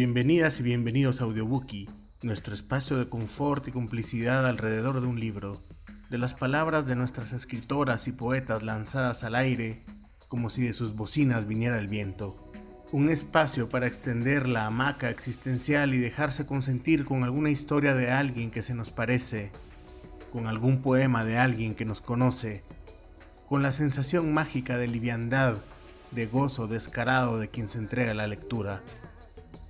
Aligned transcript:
Bienvenidas 0.00 0.60
y 0.60 0.62
bienvenidos 0.62 1.20
a 1.20 1.24
Audiobookie, 1.24 1.90
nuestro 2.22 2.54
espacio 2.54 2.98
de 2.98 3.08
confort 3.08 3.66
y 3.66 3.72
complicidad 3.72 4.46
alrededor 4.46 5.00
de 5.00 5.08
un 5.08 5.18
libro, 5.18 5.64
de 6.08 6.18
las 6.18 6.34
palabras 6.34 6.86
de 6.86 6.94
nuestras 6.94 7.32
escritoras 7.32 8.06
y 8.06 8.12
poetas 8.12 8.62
lanzadas 8.62 9.24
al 9.24 9.34
aire 9.34 9.84
como 10.28 10.50
si 10.50 10.62
de 10.62 10.72
sus 10.72 10.94
bocinas 10.94 11.48
viniera 11.48 11.80
el 11.80 11.88
viento. 11.88 12.36
Un 12.92 13.08
espacio 13.08 13.70
para 13.70 13.88
extender 13.88 14.48
la 14.48 14.66
hamaca 14.66 15.10
existencial 15.10 15.92
y 15.92 15.98
dejarse 15.98 16.46
consentir 16.46 17.04
con 17.04 17.24
alguna 17.24 17.50
historia 17.50 17.96
de 17.96 18.12
alguien 18.12 18.52
que 18.52 18.62
se 18.62 18.76
nos 18.76 18.92
parece, 18.92 19.50
con 20.30 20.46
algún 20.46 20.80
poema 20.80 21.24
de 21.24 21.38
alguien 21.38 21.74
que 21.74 21.84
nos 21.84 22.00
conoce, 22.00 22.62
con 23.48 23.64
la 23.64 23.72
sensación 23.72 24.32
mágica 24.32 24.78
de 24.78 24.86
liviandad, 24.86 25.56
de 26.12 26.26
gozo 26.26 26.68
descarado 26.68 27.40
de 27.40 27.48
quien 27.48 27.66
se 27.66 27.78
entrega 27.78 28.12
a 28.12 28.14
la 28.14 28.28
lectura. 28.28 28.80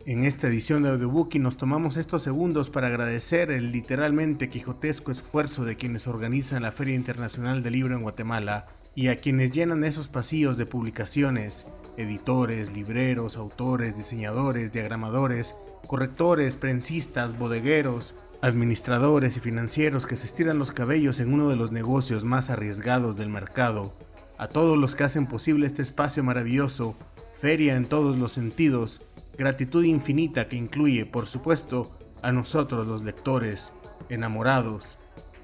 En 0.07 0.25
esta 0.25 0.47
edición 0.47 0.83
de 0.83 0.91
Audiobookie 0.91 1.39
nos 1.39 1.57
tomamos 1.57 1.97
estos 1.97 2.23
segundos 2.23 2.71
para 2.71 2.87
agradecer 2.87 3.51
el 3.51 3.73
literalmente 3.73 4.49
quijotesco 4.49 5.11
esfuerzo 5.11 5.65
de 5.65 5.77
quienes 5.77 6.07
organizan 6.07 6.63
la 6.63 6.73
Feria 6.73 6.95
Internacional 6.95 7.63
del 7.63 7.75
Libro 7.75 7.95
en 7.95 8.03
Guatemala 8.03 8.69
y 8.95 9.09
a 9.09 9.21
quienes 9.21 9.51
llenan 9.51 9.85
esos 9.85 10.09
pasillos 10.09 10.57
de 10.57 10.67
publicaciones, 10.67 11.67
editores, 11.97 12.73
libreros, 12.73 13.37
autores, 13.37 13.97
diseñadores, 13.97 14.73
diagramadores, 14.73 15.57
correctores, 15.87 16.57
prensistas, 16.57 17.37
bodegueros, 17.37 18.15
administradores 18.41 19.37
y 19.37 19.41
financieros 19.41 20.07
que 20.07 20.17
se 20.17 20.27
estiran 20.27 20.59
los 20.59 20.73
cabellos 20.73 21.21
en 21.21 21.35
uno 21.35 21.51
de 21.51 21.57
los 21.57 21.73
negocios 21.73 22.25
más 22.25 22.51
arriesgados 22.51 23.17
del 23.17 23.29
mercado, 23.29 23.93
a 24.39 24.47
todos 24.47 24.79
los 24.79 24.95
que 24.95 25.05
hacen 25.05 25.27
posible 25.27 25.67
este 25.67 25.83
espacio 25.83 26.23
maravilloso, 26.23 26.95
feria 27.35 27.77
en 27.77 27.85
todos 27.85 28.17
los 28.17 28.33
sentidos, 28.33 29.03
gratitud 29.39 29.85
infinita 29.85 30.49
que 30.49 30.57
incluye, 30.57 31.07
por 31.07 31.29
supuesto, 31.29 31.97
a 32.23 32.33
nosotros 32.33 32.89
los 32.89 33.05
lectores, 33.05 33.73
enamorados, 34.09 34.99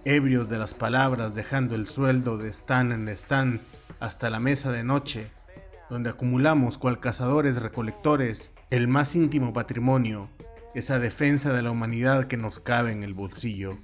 ebrios 0.05 0.49
de 0.49 0.59
las 0.59 0.75
palabras, 0.75 1.37
dejando 1.37 1.77
el 1.77 1.87
sueldo 1.87 2.37
de 2.37 2.49
stand 2.53 2.93
en 2.93 3.09
stand 3.09 3.61
hasta 4.01 4.31
la 4.31 4.41
mesa 4.41 4.73
de 4.73 4.83
noche, 4.83 5.31
donde 5.89 6.11
acumulamos 6.11 6.77
cual 6.77 6.99
cazadores 6.99 7.63
recolectores 7.63 8.55
el 8.71 8.89
más 8.89 9.15
íntimo 9.15 9.53
patrimonio, 9.53 10.29
esa 10.75 10.99
defensa 10.99 11.53
de 11.53 11.63
la 11.63 11.71
humanidad 11.71 12.25
que 12.25 12.37
nos 12.37 12.59
cabe 12.59 12.91
en 12.91 13.05
el 13.05 13.15
bolsillo. 13.15 13.79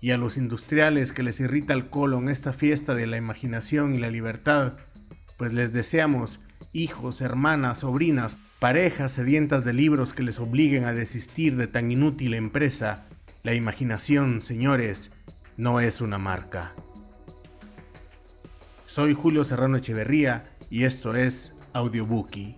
Y 0.00 0.12
a 0.12 0.16
los 0.16 0.36
industriales 0.36 1.12
que 1.12 1.24
les 1.24 1.40
irrita 1.40 1.74
el 1.74 1.90
colon 1.90 2.28
esta 2.28 2.52
fiesta 2.52 2.94
de 2.94 3.08
la 3.08 3.16
imaginación 3.16 3.94
y 3.94 3.98
la 3.98 4.10
libertad, 4.10 4.74
pues 5.36 5.52
les 5.52 5.72
deseamos 5.72 6.38
hijos, 6.72 7.20
hermanas, 7.20 7.80
sobrinas, 7.80 8.38
parejas 8.58 9.12
sedientas 9.12 9.64
de 9.64 9.72
libros 9.72 10.14
que 10.14 10.22
les 10.22 10.40
obliguen 10.40 10.84
a 10.84 10.92
desistir 10.92 11.56
de 11.56 11.66
tan 11.66 11.90
inútil 11.90 12.34
empresa. 12.34 13.06
La 13.42 13.54
imaginación, 13.54 14.40
señores, 14.40 15.12
no 15.56 15.80
es 15.80 16.00
una 16.00 16.18
marca. 16.18 16.74
Soy 18.86 19.14
Julio 19.14 19.44
Serrano 19.44 19.76
Echeverría 19.76 20.50
y 20.70 20.84
esto 20.84 21.14
es 21.14 21.56
Audiobookie. 21.72 22.56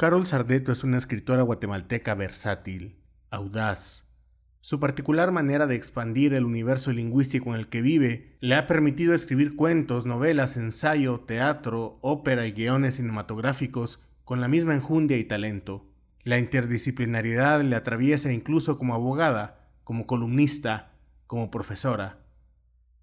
Carol 0.00 0.24
Sardeto 0.24 0.72
es 0.72 0.82
una 0.82 0.96
escritora 0.96 1.42
guatemalteca 1.42 2.14
versátil, 2.14 2.96
audaz. 3.30 4.10
Su 4.62 4.78
particular 4.78 5.32
manera 5.32 5.66
de 5.66 5.74
expandir 5.74 6.34
el 6.34 6.44
universo 6.44 6.92
lingüístico 6.92 7.54
en 7.54 7.60
el 7.60 7.68
que 7.68 7.80
vive 7.80 8.36
le 8.40 8.56
ha 8.56 8.66
permitido 8.66 9.14
escribir 9.14 9.56
cuentos, 9.56 10.04
novelas, 10.04 10.58
ensayo, 10.58 11.20
teatro, 11.20 11.98
ópera 12.02 12.46
y 12.46 12.52
guiones 12.52 12.96
cinematográficos 12.96 14.00
con 14.24 14.40
la 14.40 14.48
misma 14.48 14.74
enjundia 14.74 15.16
y 15.16 15.24
talento. 15.24 15.86
La 16.24 16.38
interdisciplinariedad 16.38 17.62
le 17.62 17.74
atraviesa 17.74 18.32
incluso 18.32 18.76
como 18.76 18.94
abogada, 18.94 19.70
como 19.82 20.06
columnista, 20.06 20.92
como 21.26 21.50
profesora. 21.50 22.18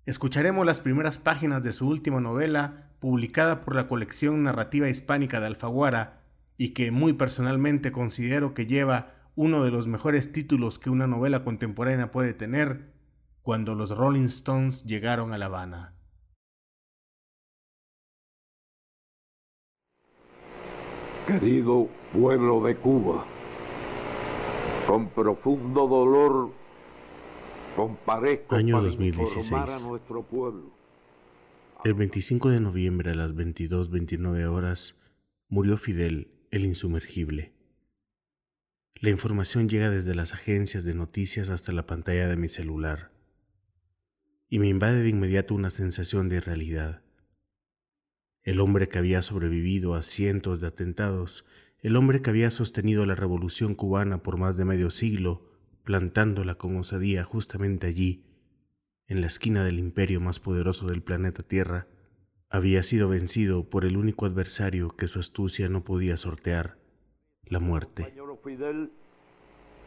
Escucharemos 0.05 0.65
las 0.65 0.79
primeras 0.79 1.17
páginas 1.17 1.63
de 1.63 1.73
su 1.73 1.87
última 1.87 2.21
novela, 2.21 2.91
publicada 2.99 3.61
por 3.61 3.75
la 3.75 3.87
colección 3.87 4.43
narrativa 4.43 4.87
hispánica 4.87 5.39
de 5.39 5.47
Alfaguara, 5.47 6.21
y 6.55 6.69
que 6.69 6.91
muy 6.91 7.13
personalmente 7.13 7.91
considero 7.91 8.53
que 8.53 8.67
lleva 8.67 9.16
uno 9.37 9.63
de 9.63 9.69
los 9.69 9.85
mejores 9.85 10.31
títulos 10.31 10.79
que 10.79 10.89
una 10.89 11.05
novela 11.05 11.43
contemporánea 11.43 12.09
puede 12.09 12.33
tener, 12.33 12.91
cuando 13.43 13.75
los 13.75 13.95
Rolling 13.95 14.25
Stones 14.25 14.83
llegaron 14.83 15.31
a 15.31 15.37
La 15.37 15.45
Habana. 15.45 15.93
Querido 21.27 21.87
pueblo 22.11 22.63
de 22.63 22.77
Cuba, 22.77 23.25
con 24.87 25.07
profundo 25.09 25.87
dolor 25.87 26.51
comparezco 27.75 28.55
Año 28.55 28.81
2016. 28.81 29.53
a 29.53 29.79
nuestro 29.81 30.23
pueblo. 30.23 30.71
El 31.85 31.93
25 31.93 32.49
de 32.49 32.59
noviembre 32.59 33.11
a 33.11 33.15
las 33.15 33.35
22.29 33.35 34.45
horas 34.45 34.99
murió 35.47 35.77
Fidel, 35.77 36.31
el 36.49 36.65
insumergible. 36.65 37.56
La 38.99 39.11
información 39.11 39.69
llega 39.69 39.91
desde 39.91 40.15
las 40.15 40.33
agencias 40.33 40.83
de 40.83 40.95
noticias 40.95 41.49
hasta 41.49 41.71
la 41.71 41.85
pantalla 41.85 42.27
de 42.27 42.35
mi 42.35 42.49
celular 42.49 43.11
y 44.49 44.57
me 44.57 44.67
invade 44.67 45.03
de 45.03 45.09
inmediato 45.09 45.53
una 45.53 45.69
sensación 45.69 46.29
de 46.29 46.37
irrealidad. 46.37 47.03
El 48.41 48.59
hombre 48.59 48.89
que 48.89 48.97
había 48.97 49.21
sobrevivido 49.21 49.93
a 49.93 50.01
cientos 50.01 50.61
de 50.61 50.67
atentados, 50.67 51.45
el 51.79 51.95
hombre 51.95 52.23
que 52.23 52.31
había 52.31 52.49
sostenido 52.49 53.05
la 53.05 53.13
revolución 53.13 53.75
cubana 53.75 54.23
por 54.23 54.37
más 54.37 54.57
de 54.57 54.65
medio 54.65 54.89
siglo, 54.89 55.51
plantándola 55.83 56.55
con 56.55 56.75
osadía 56.75 57.23
justamente 57.23 57.85
allí, 57.85 58.25
en 59.05 59.21
la 59.21 59.27
esquina 59.27 59.63
del 59.63 59.77
imperio 59.77 60.21
más 60.21 60.39
poderoso 60.39 60.87
del 60.87 61.03
planeta 61.03 61.43
Tierra, 61.43 61.87
había 62.49 62.81
sido 62.81 63.09
vencido 63.09 63.69
por 63.69 63.85
el 63.85 63.95
único 63.95 64.25
adversario 64.25 64.95
que 64.95 65.07
su 65.07 65.19
astucia 65.19 65.69
no 65.69 65.83
podía 65.83 66.17
sortear, 66.17 66.79
la 67.43 67.59
muerte. 67.59 68.13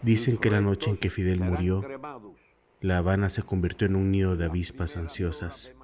Dicen 0.02 0.38
que 0.38 0.50
la 0.50 0.60
noche 0.60 0.90
en 0.90 0.96
que 0.96 1.10
Fidel 1.10 1.40
murió, 1.40 1.84
La 2.80 2.98
Habana 2.98 3.28
se 3.28 3.42
convirtió 3.42 3.86
en 3.86 3.96
un 3.96 4.10
nido 4.10 4.36
de 4.36 4.46
avispas 4.46 4.96
ansiosas. 4.96 5.74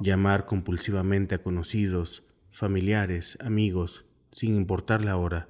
Llamar 0.00 0.46
compulsivamente 0.46 1.36
a 1.36 1.38
conocidos, 1.38 2.26
familiares, 2.50 3.38
amigos, 3.40 4.04
sin 4.32 4.56
importar 4.56 5.04
la 5.04 5.16
hora, 5.16 5.48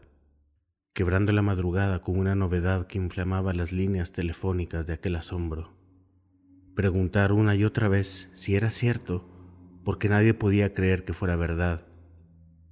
quebrando 0.95 1.33
la 1.33 1.43
madrugada 1.43 2.01
con 2.01 2.19
una 2.19 2.35
novedad 2.35 2.87
que 2.87 2.99
inflamaba 2.99 3.53
las 3.53 3.73
líneas 3.73 4.13
telefónicas 4.13 4.87
de 4.87 4.95
aquel 4.95 5.17
asombro. 5.17 5.75
Preguntar 6.75 7.33
una 7.33 7.57
y 7.57 7.65
otra 7.65 7.89
vez 7.89 8.31
si 8.35 8.55
era 8.55 8.71
cierto, 8.71 9.29
porque 9.85 10.09
nadie 10.09 10.35
podía 10.35 10.73
creer 10.73 11.05
que 11.05 11.15
fuera 11.15 11.37
verdad. 11.37 11.87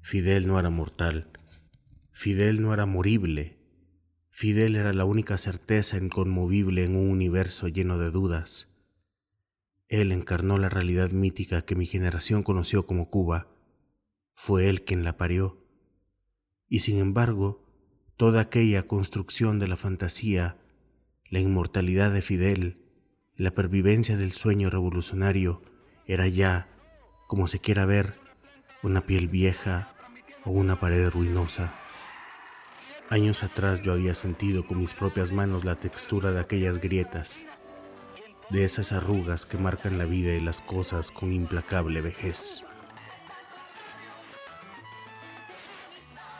Fidel 0.02 0.46
no 0.46 0.60
era 0.60 0.68
mortal 0.68 1.33
Fidel 2.16 2.62
no 2.62 2.72
era 2.72 2.86
morible. 2.86 3.58
Fidel 4.30 4.76
era 4.76 4.92
la 4.92 5.04
única 5.04 5.36
certeza 5.36 5.98
inconmovible 5.98 6.84
en 6.84 6.94
un 6.94 7.10
universo 7.10 7.66
lleno 7.66 7.98
de 7.98 8.12
dudas. 8.12 8.72
Él 9.88 10.12
encarnó 10.12 10.56
la 10.56 10.68
realidad 10.68 11.10
mítica 11.10 11.62
que 11.62 11.74
mi 11.74 11.86
generación 11.86 12.44
conoció 12.44 12.86
como 12.86 13.10
Cuba. 13.10 13.48
Fue 14.32 14.68
él 14.70 14.84
quien 14.84 15.02
la 15.02 15.16
parió. 15.16 15.58
Y 16.68 16.80
sin 16.80 17.00
embargo, 17.00 17.66
toda 18.16 18.42
aquella 18.42 18.84
construcción 18.84 19.58
de 19.58 19.66
la 19.66 19.76
fantasía, 19.76 20.56
la 21.28 21.40
inmortalidad 21.40 22.12
de 22.12 22.22
Fidel, 22.22 22.78
la 23.34 23.50
pervivencia 23.54 24.16
del 24.16 24.30
sueño 24.30 24.70
revolucionario, 24.70 25.62
era 26.06 26.28
ya, 26.28 26.68
como 27.26 27.48
se 27.48 27.58
quiera 27.58 27.86
ver, 27.86 28.14
una 28.84 29.04
piel 29.04 29.26
vieja 29.26 29.96
o 30.44 30.52
una 30.52 30.78
pared 30.78 31.10
ruinosa. 31.10 31.80
Años 33.10 33.42
atrás 33.42 33.82
yo 33.82 33.92
había 33.92 34.14
sentido 34.14 34.66
con 34.66 34.78
mis 34.78 34.94
propias 34.94 35.30
manos 35.30 35.64
la 35.64 35.76
textura 35.76 36.32
de 36.32 36.40
aquellas 36.40 36.80
grietas, 36.80 37.44
de 38.50 38.64
esas 38.64 38.92
arrugas 38.92 39.44
que 39.44 39.58
marcan 39.58 39.98
la 39.98 40.06
vida 40.06 40.32
y 40.32 40.40
las 40.40 40.62
cosas 40.62 41.10
con 41.10 41.32
implacable 41.32 42.00
vejez. 42.00 42.64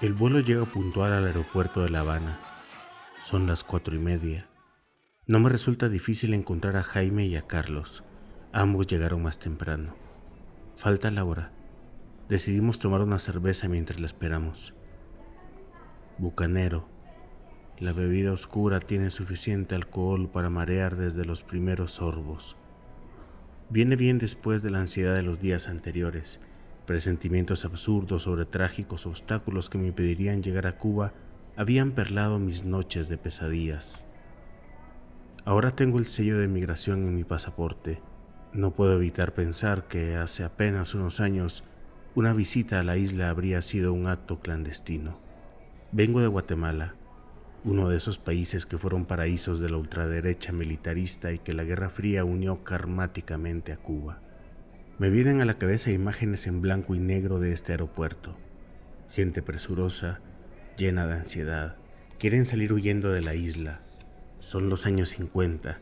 El 0.00 0.14
vuelo 0.14 0.40
llega 0.40 0.64
puntual 0.64 1.12
al 1.12 1.26
aeropuerto 1.26 1.82
de 1.82 1.90
La 1.90 2.00
Habana. 2.00 2.40
Son 3.20 3.46
las 3.46 3.62
cuatro 3.62 3.94
y 3.94 3.98
media. 3.98 4.48
No 5.26 5.40
me 5.40 5.48
resulta 5.48 5.88
difícil 5.88 6.34
encontrar 6.34 6.76
a 6.76 6.82
Jaime 6.82 7.26
y 7.26 7.36
a 7.36 7.46
Carlos. 7.46 8.04
Ambos 8.52 8.86
llegaron 8.86 9.22
más 9.22 9.38
temprano. 9.38 9.96
Falta 10.76 11.10
la 11.10 11.24
hora. 11.24 11.52
Decidimos 12.28 12.78
tomar 12.78 13.00
una 13.00 13.18
cerveza 13.18 13.68
mientras 13.68 14.00
la 14.00 14.06
esperamos. 14.06 14.74
Bucanero, 16.16 16.86
La 17.80 17.92
bebida 17.92 18.30
oscura 18.30 18.78
tiene 18.78 19.10
suficiente 19.10 19.74
alcohol 19.74 20.30
para 20.30 20.48
marear 20.48 20.94
desde 20.94 21.24
los 21.24 21.42
primeros 21.42 21.94
sorbos. 21.94 22.56
Viene 23.68 23.96
bien 23.96 24.18
después 24.18 24.62
de 24.62 24.70
la 24.70 24.78
ansiedad 24.78 25.16
de 25.16 25.24
los 25.24 25.40
días 25.40 25.66
anteriores, 25.66 26.40
presentimientos 26.86 27.64
absurdos 27.64 28.22
sobre 28.22 28.44
trágicos 28.44 29.06
obstáculos 29.06 29.68
que 29.68 29.78
me 29.78 29.88
impedirían 29.88 30.40
llegar 30.40 30.68
a 30.68 30.78
Cuba 30.78 31.12
habían 31.56 31.90
perlado 31.90 32.38
mis 32.38 32.64
noches 32.64 33.08
de 33.08 33.18
pesadillas. 33.18 34.04
Ahora 35.44 35.74
tengo 35.74 35.98
el 35.98 36.06
sello 36.06 36.38
de 36.38 36.46
migración 36.46 37.08
en 37.08 37.16
mi 37.16 37.24
pasaporte. 37.24 38.00
No 38.52 38.70
puedo 38.70 38.94
evitar 38.94 39.34
pensar 39.34 39.88
que 39.88 40.14
hace 40.14 40.44
apenas 40.44 40.94
unos 40.94 41.18
años 41.18 41.64
una 42.14 42.32
visita 42.32 42.78
a 42.78 42.84
la 42.84 42.96
isla 42.96 43.30
habría 43.30 43.60
sido 43.62 43.92
un 43.92 44.06
acto 44.06 44.38
clandestino. 44.38 45.23
Vengo 45.96 46.20
de 46.20 46.26
Guatemala, 46.26 46.96
uno 47.62 47.88
de 47.88 47.96
esos 47.96 48.18
países 48.18 48.66
que 48.66 48.78
fueron 48.78 49.04
paraísos 49.04 49.60
de 49.60 49.70
la 49.70 49.76
ultraderecha 49.76 50.50
militarista 50.50 51.30
y 51.30 51.38
que 51.38 51.54
la 51.54 51.62
Guerra 51.62 51.88
Fría 51.88 52.24
unió 52.24 52.64
karmáticamente 52.64 53.70
a 53.70 53.76
Cuba. 53.76 54.20
Me 54.98 55.08
vienen 55.08 55.40
a 55.40 55.44
la 55.44 55.56
cabeza 55.56 55.92
imágenes 55.92 56.48
en 56.48 56.60
blanco 56.60 56.96
y 56.96 56.98
negro 56.98 57.38
de 57.38 57.52
este 57.52 57.70
aeropuerto. 57.70 58.36
Gente 59.08 59.40
presurosa, 59.40 60.20
llena 60.76 61.06
de 61.06 61.14
ansiedad. 61.14 61.76
Quieren 62.18 62.44
salir 62.44 62.72
huyendo 62.72 63.12
de 63.12 63.22
la 63.22 63.36
isla. 63.36 63.80
Son 64.40 64.68
los 64.68 64.86
años 64.86 65.10
50. 65.10 65.78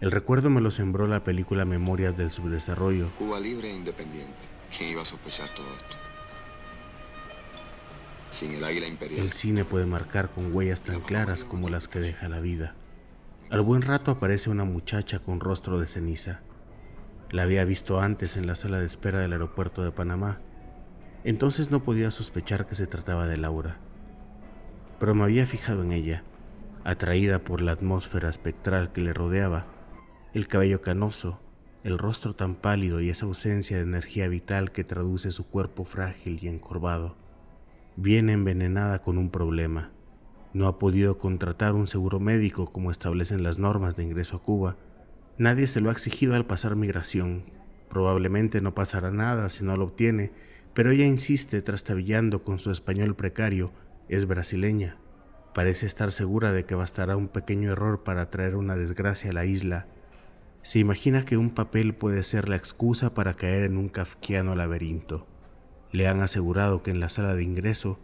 El 0.00 0.10
recuerdo 0.10 0.50
me 0.50 0.60
lo 0.60 0.72
sembró 0.72 1.06
la 1.06 1.22
película 1.22 1.64
Memorias 1.64 2.16
del 2.16 2.32
Subdesarrollo. 2.32 3.12
Cuba 3.16 3.38
libre 3.38 3.70
e 3.70 3.76
independiente. 3.76 4.34
¿Quién 4.76 4.90
iba 4.90 5.02
a 5.02 5.04
sospechar 5.04 5.48
todo 5.54 5.72
esto? 5.76 6.05
El. 8.42 9.18
El 9.18 9.32
cine 9.32 9.64
puede 9.64 9.86
marcar 9.86 10.30
con 10.30 10.54
huellas 10.54 10.82
tan 10.82 11.00
claras 11.00 11.44
como 11.44 11.68
las 11.68 11.88
que 11.88 12.00
deja 12.00 12.28
la 12.28 12.40
vida. 12.40 12.74
Al 13.50 13.62
buen 13.62 13.82
rato 13.82 14.10
aparece 14.10 14.50
una 14.50 14.64
muchacha 14.64 15.18
con 15.18 15.40
rostro 15.40 15.78
de 15.78 15.86
ceniza. 15.86 16.40
La 17.30 17.42
había 17.42 17.64
visto 17.64 18.00
antes 18.00 18.36
en 18.36 18.46
la 18.46 18.54
sala 18.54 18.78
de 18.78 18.86
espera 18.86 19.20
del 19.20 19.32
aeropuerto 19.32 19.82
de 19.82 19.92
Panamá. 19.92 20.40
Entonces 21.24 21.70
no 21.70 21.82
podía 21.82 22.10
sospechar 22.10 22.66
que 22.66 22.74
se 22.74 22.86
trataba 22.86 23.26
de 23.26 23.36
Laura 23.36 23.80
pero 24.98 25.14
me 25.14 25.24
había 25.24 25.46
fijado 25.46 25.82
en 25.82 25.92
ella, 25.92 26.22
atraída 26.84 27.40
por 27.40 27.60
la 27.60 27.72
atmósfera 27.72 28.28
espectral 28.28 28.92
que 28.92 29.00
le 29.00 29.12
rodeaba, 29.12 29.66
el 30.32 30.48
cabello 30.48 30.80
canoso, 30.80 31.40
el 31.84 31.98
rostro 31.98 32.34
tan 32.34 32.54
pálido 32.54 33.00
y 33.00 33.10
esa 33.10 33.26
ausencia 33.26 33.76
de 33.76 33.82
energía 33.82 34.28
vital 34.28 34.72
que 34.72 34.84
traduce 34.84 35.30
su 35.30 35.46
cuerpo 35.46 35.84
frágil 35.84 36.38
y 36.42 36.48
encorvado. 36.48 37.16
Viene 37.98 38.34
envenenada 38.34 39.00
con 39.00 39.16
un 39.16 39.30
problema. 39.30 39.90
No 40.52 40.66
ha 40.66 40.78
podido 40.78 41.16
contratar 41.16 41.72
un 41.72 41.86
seguro 41.86 42.20
médico 42.20 42.70
como 42.70 42.90
establecen 42.90 43.42
las 43.42 43.58
normas 43.58 43.96
de 43.96 44.02
ingreso 44.02 44.36
a 44.36 44.42
Cuba. 44.42 44.76
Nadie 45.38 45.66
se 45.66 45.80
lo 45.80 45.88
ha 45.88 45.92
exigido 45.92 46.34
al 46.34 46.44
pasar 46.44 46.76
migración. 46.76 47.44
Probablemente 47.88 48.60
no 48.60 48.74
pasará 48.74 49.10
nada 49.10 49.48
si 49.48 49.64
no 49.64 49.78
lo 49.78 49.84
obtiene, 49.84 50.32
pero 50.74 50.90
ella 50.90 51.06
insiste 51.06 51.62
trastabillando 51.62 52.44
con 52.44 52.58
su 52.58 52.70
español 52.70 53.16
precario 53.16 53.72
es 54.10 54.26
brasileña. 54.26 54.98
Parece 55.54 55.86
estar 55.86 56.12
segura 56.12 56.52
de 56.52 56.66
que 56.66 56.74
bastará 56.74 57.16
un 57.16 57.28
pequeño 57.28 57.72
error 57.72 58.02
para 58.02 58.28
traer 58.28 58.56
una 58.56 58.76
desgracia 58.76 59.30
a 59.30 59.32
la 59.32 59.46
isla. 59.46 59.86
Se 60.60 60.78
imagina 60.78 61.24
que 61.24 61.38
un 61.38 61.48
papel 61.48 61.94
puede 61.94 62.24
ser 62.24 62.50
la 62.50 62.56
excusa 62.56 63.14
para 63.14 63.32
caer 63.32 63.62
en 63.62 63.78
un 63.78 63.88
kafkiano 63.88 64.54
laberinto. 64.54 65.26
Le 65.96 66.08
han 66.08 66.20
asegurado 66.20 66.82
que 66.82 66.90
en 66.90 67.00
la 67.00 67.08
sala 67.08 67.34
de 67.34 67.42
ingreso 67.42 67.98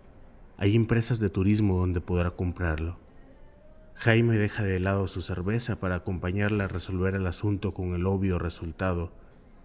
hay 0.56 0.77
empresas 0.77 1.21
de 1.21 1.29
turismo 1.29 1.77
donde 1.77 2.00
podrá 2.00 2.31
comprarlo. 2.31 2.97
Jaime 3.93 4.39
deja 4.39 4.62
de 4.62 4.81
lado 4.81 5.09
su 5.09 5.21
cerveza 5.21 5.79
para 5.79 5.97
acompañarla 5.97 6.65
a 6.65 6.69
resolver 6.69 7.15
el 7.15 7.27
asunto 7.27 7.75
con 7.75 7.93
el 7.93 8.06
obvio 8.06 8.39
resultado. 8.39 9.12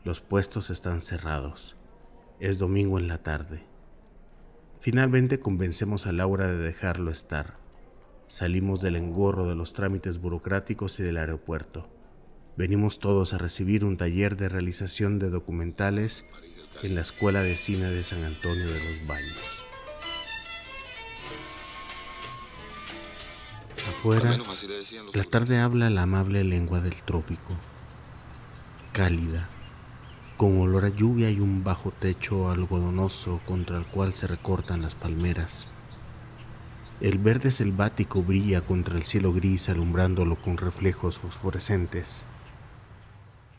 Los 0.04 0.20
puestos 0.20 0.70
están 0.72 1.00
cerrados. 1.00 1.78
Es 2.42 2.58
domingo 2.58 3.00
en 3.00 3.08
la 3.08 3.24
tarde. 3.24 3.64
Finalmente 4.78 5.40
convencemos 5.40 6.06
a 6.06 6.12
Laura 6.12 6.48
de 6.48 6.58
dejarlo 6.58 7.12
estar. 7.12 7.56
Salimos 8.28 8.82
del 8.82 8.98
engorro 8.98 9.48
de 9.48 9.56
los 9.56 9.72
trámites 9.72 10.20
burocráticos 10.20 11.00
y 11.00 11.04
del 11.04 11.16
aeropuerto. 11.16 11.88
Venimos 12.58 13.00
todos 13.00 13.34
a 13.34 13.38
recibir 13.38 13.86
un 13.86 13.96
taller 13.96 14.36
de 14.36 14.50
realización 14.50 15.18
de 15.18 15.30
documentales 15.30 16.26
en 16.84 16.96
la 16.96 17.02
Escuela 17.02 17.42
de 17.42 17.56
Cine 17.56 17.86
de 17.86 18.04
San 18.04 18.24
Antonio 18.24 18.68
de 18.68 18.90
los 18.90 19.08
Baños. 19.08 19.64
Afuera, 23.90 24.38
la 25.14 25.24
tarde 25.24 25.60
habla 25.60 25.90
la 25.90 26.04
amable 26.04 26.44
lengua 26.44 26.80
del 26.82 27.02
trópico, 27.02 27.58
cálida, 28.94 29.50
con 30.36 30.60
olor 30.60 30.86
a 30.86 30.90
lluvia 30.90 31.32
y 31.32 31.40
un 31.40 31.64
bajo 31.64 31.92
techo 31.92 32.52
algodonoso 32.52 33.42
contra 33.46 33.78
el 33.78 33.86
cual 33.86 34.14
se 34.14 34.28
recortan 34.28 34.82
las 34.82 34.96
palmeras. 34.96 35.68
El 37.00 37.18
verde 37.18 37.52
selvático 37.52 38.24
brilla 38.24 38.62
contra 38.62 38.98
el 38.98 39.04
cielo 39.04 39.32
gris 39.34 39.70
alumbrándolo 39.70 40.40
con 40.42 40.58
reflejos 40.58 41.20
fosforescentes. 41.20 42.26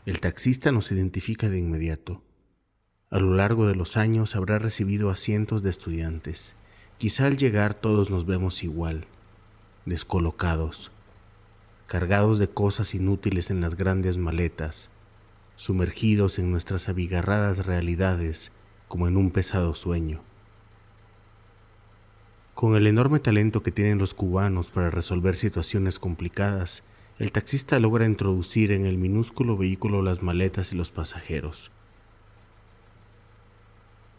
El 0.05 0.19
taxista 0.19 0.71
nos 0.71 0.91
identifica 0.91 1.49
de 1.49 1.59
inmediato. 1.59 2.21
A 3.11 3.17
lo 3.17 3.33
largo 3.33 3.65
de 3.65 3.73
los 3.73 3.97
años 3.97 4.35
habrá 4.35 4.59
recibido 4.59 5.09
a 5.09 5.15
cientos 5.15 5.63
de 5.63 5.71
estudiantes. 5.71 6.53
Quizá 6.99 7.25
al 7.25 7.37
llegar 7.37 7.73
todos 7.73 8.11
nos 8.11 8.27
vemos 8.27 8.63
igual, 8.63 9.05
descolocados, 9.85 10.91
cargados 11.87 12.37
de 12.37 12.49
cosas 12.49 12.93
inútiles 12.93 13.49
en 13.49 13.61
las 13.61 13.73
grandes 13.73 14.19
maletas, 14.19 14.91
sumergidos 15.55 16.37
en 16.37 16.51
nuestras 16.51 16.87
abigarradas 16.87 17.65
realidades 17.65 18.51
como 18.87 19.07
en 19.07 19.17
un 19.17 19.31
pesado 19.31 19.73
sueño. 19.73 20.21
Con 22.53 22.75
el 22.75 22.85
enorme 22.85 23.19
talento 23.19 23.63
que 23.63 23.71
tienen 23.71 23.97
los 23.97 24.13
cubanos 24.13 24.69
para 24.69 24.91
resolver 24.91 25.35
situaciones 25.35 25.97
complicadas, 25.97 26.83
el 27.17 27.31
taxista 27.31 27.79
logra 27.79 28.05
introducir 28.05 28.71
en 28.71 28.85
el 28.85 28.99
minúsculo 28.99 29.57
vehículo 29.57 30.03
las 30.03 30.21
maletas 30.21 30.73
y 30.73 30.75
los 30.75 30.91
pasajeros. 30.91 31.71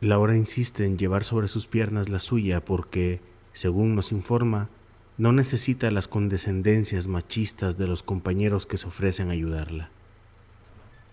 Laura 0.00 0.34
insiste 0.34 0.86
en 0.86 0.96
llevar 0.96 1.24
sobre 1.24 1.46
sus 1.46 1.66
piernas 1.66 2.08
la 2.08 2.20
suya 2.20 2.64
porque, 2.64 3.20
según 3.52 3.94
nos 3.94 4.12
informa, 4.12 4.70
no 5.18 5.32
necesita 5.32 5.90
las 5.90 6.08
condescendencias 6.08 7.06
machistas 7.06 7.76
de 7.76 7.86
los 7.86 8.02
compañeros 8.02 8.64
que 8.64 8.78
se 8.78 8.88
ofrecen 8.88 9.28
a 9.28 9.32
ayudarla. 9.32 9.90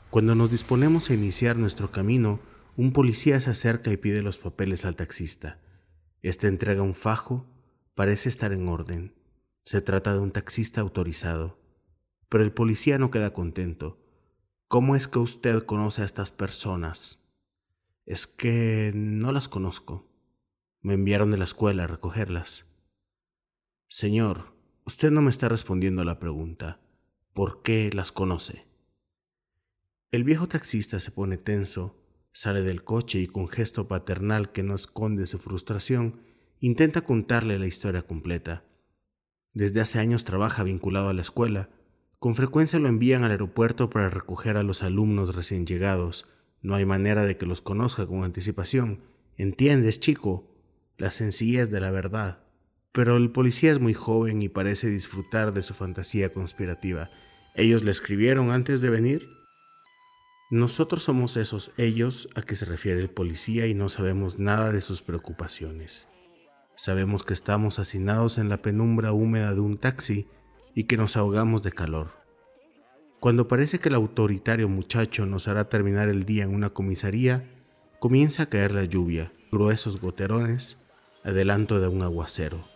Cuando 0.09 0.35
nos 0.35 0.49
disponemos 0.49 1.09
a 1.09 1.13
iniciar 1.13 1.57
nuestro 1.57 1.91
camino, 1.91 2.39
un 2.77 2.93
policía 2.93 3.41
se 3.41 3.49
acerca 3.49 3.91
y 3.91 3.97
pide 3.97 4.21
los 4.21 4.37
papeles 4.37 4.85
al 4.85 4.95
taxista. 4.95 5.59
Este 6.21 6.47
entrega 6.47 6.81
un 6.81 6.95
fajo, 6.95 7.45
parece 7.93 8.29
estar 8.29 8.53
en 8.53 8.69
orden. 8.69 9.13
Se 9.65 9.81
trata 9.81 10.13
de 10.13 10.19
un 10.19 10.31
taxista 10.31 10.79
autorizado. 10.79 11.59
Pero 12.29 12.45
el 12.45 12.53
policía 12.53 12.97
no 12.97 13.11
queda 13.11 13.33
contento. 13.33 13.99
¿Cómo 14.69 14.95
es 14.95 15.09
que 15.09 15.19
usted 15.19 15.65
conoce 15.65 16.03
a 16.03 16.05
estas 16.05 16.31
personas? 16.31 17.26
Es 18.07 18.25
que 18.25 18.93
no 18.95 19.33
las 19.33 19.49
conozco. 19.49 20.09
Me 20.81 20.93
enviaron 20.93 21.29
de 21.29 21.37
la 21.37 21.43
escuela 21.43 21.83
a 21.83 21.87
recogerlas. 21.87 22.65
Señor, 23.89 24.53
usted 24.85 25.11
no 25.11 25.21
me 25.21 25.29
está 25.29 25.49
respondiendo 25.49 26.03
a 26.03 26.05
la 26.05 26.17
pregunta. 26.17 26.79
¿Por 27.33 27.61
qué 27.63 27.89
las 27.93 28.13
conoce? 28.13 28.65
El 30.09 30.23
viejo 30.23 30.47
taxista 30.47 31.01
se 31.01 31.11
pone 31.11 31.35
tenso, 31.35 32.01
sale 32.31 32.61
del 32.61 32.85
coche 32.85 33.19
y 33.19 33.27
con 33.27 33.49
gesto 33.49 33.89
paternal 33.89 34.53
que 34.53 34.63
no 34.63 34.73
esconde 34.75 35.27
su 35.27 35.37
frustración, 35.37 36.21
intenta 36.61 37.01
contarle 37.01 37.59
la 37.59 37.67
historia 37.67 38.03
completa. 38.03 38.63
Desde 39.51 39.81
hace 39.81 39.99
años 39.99 40.23
trabaja 40.23 40.63
vinculado 40.63 41.09
a 41.09 41.13
la 41.13 41.21
escuela. 41.21 41.69
Con 42.19 42.35
frecuencia 42.35 42.79
lo 42.79 42.87
envían 42.87 43.25
al 43.25 43.31
aeropuerto 43.31 43.89
para 43.89 44.09
recoger 44.09 44.55
a 44.55 44.63
los 44.63 44.81
alumnos 44.81 45.35
recién 45.35 45.65
llegados. 45.67 46.25
No 46.61 46.75
hay 46.75 46.85
manera 46.85 47.25
de 47.25 47.37
que 47.37 47.45
los 47.45 47.61
conozca 47.61 48.05
con 48.07 48.23
anticipación. 48.23 49.03
¿Entiendes, 49.37 49.99
chico? 49.99 50.51
La 50.97 51.11
sencillez 51.11 51.69
de 51.69 51.79
la 51.79 51.91
verdad. 51.91 52.43
Pero 52.91 53.17
el 53.17 53.31
policía 53.31 53.71
es 53.71 53.79
muy 53.79 53.93
joven 53.93 54.41
y 54.41 54.49
parece 54.49 54.89
disfrutar 54.89 55.53
de 55.53 55.63
su 55.63 55.73
fantasía 55.73 56.33
conspirativa. 56.33 57.11
¿Ellos 57.55 57.83
le 57.83 57.91
escribieron 57.91 58.51
antes 58.51 58.81
de 58.81 58.89
venir? 58.89 59.29
Nosotros 60.49 61.03
somos 61.03 61.37
esos 61.37 61.71
ellos 61.77 62.29
a 62.35 62.41
que 62.41 62.55
se 62.55 62.65
refiere 62.65 63.01
el 63.01 63.09
policía 63.09 63.67
y 63.67 63.73
no 63.73 63.89
sabemos 63.89 64.39
nada 64.39 64.71
de 64.71 64.81
sus 64.81 65.01
preocupaciones. 65.01 66.07
Sabemos 66.75 67.23
que 67.23 67.33
estamos 67.33 67.79
hacinados 67.79 68.37
en 68.37 68.47
la 68.47 68.61
penumbra 68.61 69.11
húmeda 69.11 69.53
de 69.53 69.59
un 69.59 69.77
taxi 69.77 70.27
y 70.73 70.85
que 70.85 70.95
nos 70.95 71.17
ahogamos 71.17 71.63
de 71.63 71.71
calor. 71.71 72.26
Cuando 73.19 73.47
parece 73.47 73.79
que 73.79 73.89
el 73.89 73.95
autoritario 73.95 74.69
muchacho 74.69 75.25
nos 75.25 75.47
hará 75.47 75.69
terminar 75.69 76.07
el 76.07 76.23
día 76.23 76.43
en 76.43 76.53
una 76.53 76.69
comisaría, 76.69 77.49
comienza 77.99 78.43
a 78.43 78.45
caer 78.45 78.75
la 78.75 78.83
lluvia, 78.85 79.31
gruesos 79.51 79.99
goterones, 79.99 80.77
adelanto 81.23 81.79
de 81.79 81.87
un 81.87 82.03
aguacero. 82.03 82.67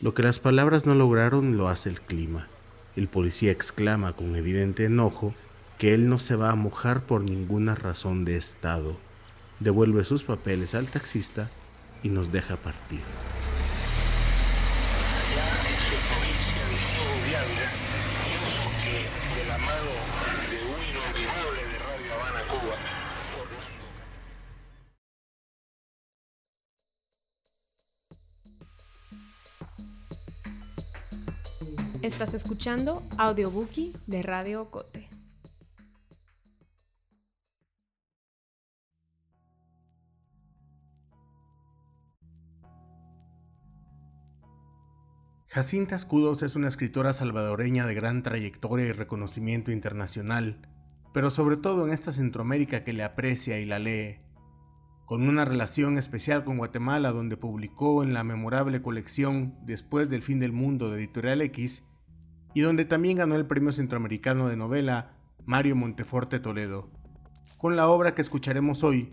Lo 0.00 0.14
que 0.14 0.24
las 0.24 0.40
palabras 0.40 0.84
no 0.84 0.96
lograron 0.96 1.56
lo 1.56 1.68
hace 1.68 1.90
el 1.90 2.00
clima. 2.00 2.48
El 2.96 3.06
policía 3.06 3.52
exclama 3.52 4.14
con 4.14 4.34
evidente 4.34 4.84
enojo 4.84 5.32
que 5.78 5.94
él 5.94 6.08
no 6.08 6.18
se 6.18 6.34
va 6.34 6.50
a 6.50 6.56
mojar 6.56 7.02
por 7.02 7.22
ninguna 7.22 7.76
razón 7.76 8.24
de 8.24 8.36
estado. 8.36 8.96
Devuelve 9.60 10.02
sus 10.02 10.24
papeles 10.24 10.74
al 10.74 10.90
taxista 10.90 11.50
y 12.02 12.08
nos 12.08 12.32
deja 12.32 12.56
partir. 12.56 13.00
Estás 32.08 32.32
escuchando 32.32 33.02
Audiobookie 33.18 33.94
de 34.06 34.22
Radio 34.22 34.70
Cote. 34.70 35.10
Jacinta 45.48 45.96
Escudos 45.96 46.42
es 46.42 46.56
una 46.56 46.68
escritora 46.68 47.12
salvadoreña 47.12 47.86
de 47.86 47.92
gran 47.92 48.22
trayectoria 48.22 48.86
y 48.86 48.92
reconocimiento 48.92 49.70
internacional, 49.70 50.66
pero 51.12 51.30
sobre 51.30 51.58
todo 51.58 51.86
en 51.86 51.92
esta 51.92 52.10
Centroamérica 52.10 52.84
que 52.84 52.94
le 52.94 53.04
aprecia 53.04 53.60
y 53.60 53.66
la 53.66 53.78
lee. 53.78 54.20
Con 55.04 55.28
una 55.28 55.44
relación 55.44 55.98
especial 55.98 56.42
con 56.44 56.56
Guatemala 56.56 57.12
donde 57.12 57.36
publicó 57.36 58.02
en 58.02 58.14
la 58.14 58.24
memorable 58.24 58.80
colección 58.80 59.58
Después 59.66 60.08
del 60.08 60.22
fin 60.22 60.40
del 60.40 60.52
mundo 60.52 60.88
de 60.88 60.96
Editorial 60.96 61.42
X 61.42 61.84
y 62.58 62.60
donde 62.60 62.84
también 62.84 63.18
ganó 63.18 63.36
el 63.36 63.46
Premio 63.46 63.70
Centroamericano 63.70 64.48
de 64.48 64.56
Novela 64.56 65.12
Mario 65.46 65.76
Monteforte 65.76 66.40
Toledo. 66.40 66.90
Con 67.56 67.76
la 67.76 67.86
obra 67.86 68.16
que 68.16 68.20
escucharemos 68.20 68.82
hoy, 68.82 69.12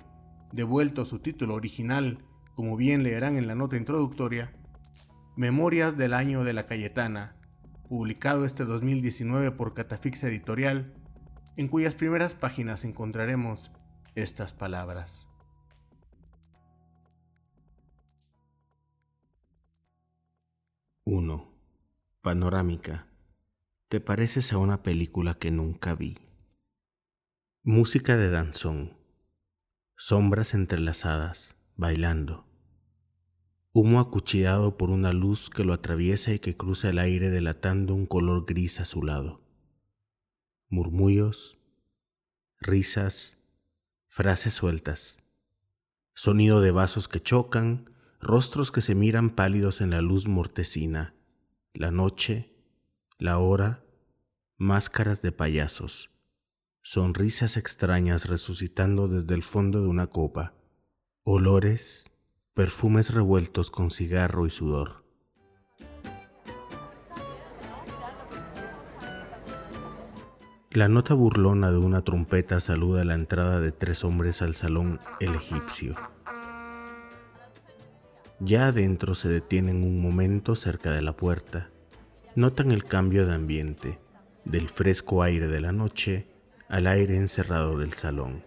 devuelto 0.51 1.05
su 1.05 1.19
título 1.19 1.53
original, 1.53 2.25
como 2.55 2.75
bien 2.75 3.03
leerán 3.03 3.37
en 3.37 3.45
la 3.45 3.53
nota 3.53 3.77
introductoria, 3.77 4.51
Memorias 5.35 5.95
del 5.95 6.15
Año 6.15 6.43
de 6.43 6.53
la 6.53 6.65
Cayetana, 6.65 7.35
publicado 7.87 8.45
este 8.45 8.65
2019 8.65 9.51
por 9.51 9.75
Catafixia 9.75 10.29
Editorial, 10.29 10.95
en 11.55 11.67
cuyas 11.67 11.93
primeras 11.93 12.33
páginas 12.33 12.83
encontraremos 12.83 13.71
estas 14.15 14.55
palabras. 14.55 15.29
1. 21.03 21.47
Panorámica 22.23 23.05
pareces 24.01 24.53
a 24.53 24.57
una 24.57 24.83
película 24.83 25.35
que 25.35 25.51
nunca 25.51 25.95
vi. 25.95 26.17
Música 27.63 28.17
de 28.17 28.29
danzón. 28.29 28.97
Sombras 29.95 30.53
entrelazadas, 30.53 31.63
bailando. 31.75 32.45
Humo 33.71 33.99
acuchillado 33.99 34.77
por 34.77 34.89
una 34.89 35.13
luz 35.13 35.49
que 35.49 35.63
lo 35.63 35.73
atraviesa 35.73 36.33
y 36.33 36.39
que 36.39 36.55
cruza 36.55 36.89
el 36.89 36.99
aire 36.99 37.29
delatando 37.29 37.93
un 37.93 38.05
color 38.05 38.45
gris 38.45 38.79
azulado. 38.79 39.41
Murmullos, 40.69 41.57
risas, 42.59 43.39
frases 44.07 44.53
sueltas. 44.53 45.17
Sonido 46.13 46.61
de 46.61 46.71
vasos 46.71 47.07
que 47.07 47.21
chocan, 47.21 47.89
rostros 48.19 48.71
que 48.71 48.81
se 48.81 48.95
miran 48.95 49.29
pálidos 49.29 49.81
en 49.81 49.91
la 49.91 50.01
luz 50.01 50.27
mortecina. 50.27 51.15
La 51.73 51.91
noche, 51.91 52.55
la 53.17 53.37
hora, 53.37 53.84
máscaras 54.57 55.21
de 55.21 55.31
payasos, 55.31 56.11
sonrisas 56.81 57.57
extrañas 57.57 58.25
resucitando 58.25 59.07
desde 59.07 59.35
el 59.35 59.43
fondo 59.43 59.81
de 59.81 59.87
una 59.87 60.07
copa, 60.07 60.53
olores, 61.23 62.05
perfumes 62.53 63.13
revueltos 63.13 63.69
con 63.69 63.91
cigarro 63.91 64.45
y 64.45 64.49
sudor. 64.49 65.03
La 70.71 70.87
nota 70.87 71.13
burlona 71.13 71.71
de 71.71 71.77
una 71.77 72.03
trompeta 72.03 72.59
saluda 72.59 73.03
la 73.03 73.15
entrada 73.15 73.59
de 73.59 73.71
tres 73.71 74.03
hombres 74.03 74.41
al 74.41 74.55
salón 74.55 74.99
El 75.19 75.35
Egipcio. 75.35 75.95
Ya 78.39 78.67
adentro 78.67 79.15
se 79.15 79.29
detienen 79.29 79.83
un 79.83 80.01
momento 80.01 80.55
cerca 80.55 80.91
de 80.91 81.01
la 81.01 81.15
puerta 81.15 81.71
notan 82.35 82.71
el 82.71 82.83
cambio 82.83 83.25
de 83.25 83.33
ambiente, 83.33 83.97
del 84.45 84.69
fresco 84.69 85.23
aire 85.23 85.47
de 85.47 85.59
la 85.59 85.71
noche 85.71 86.27
al 86.69 86.87
aire 86.87 87.17
encerrado 87.17 87.77
del 87.77 87.93
salón. 87.93 88.43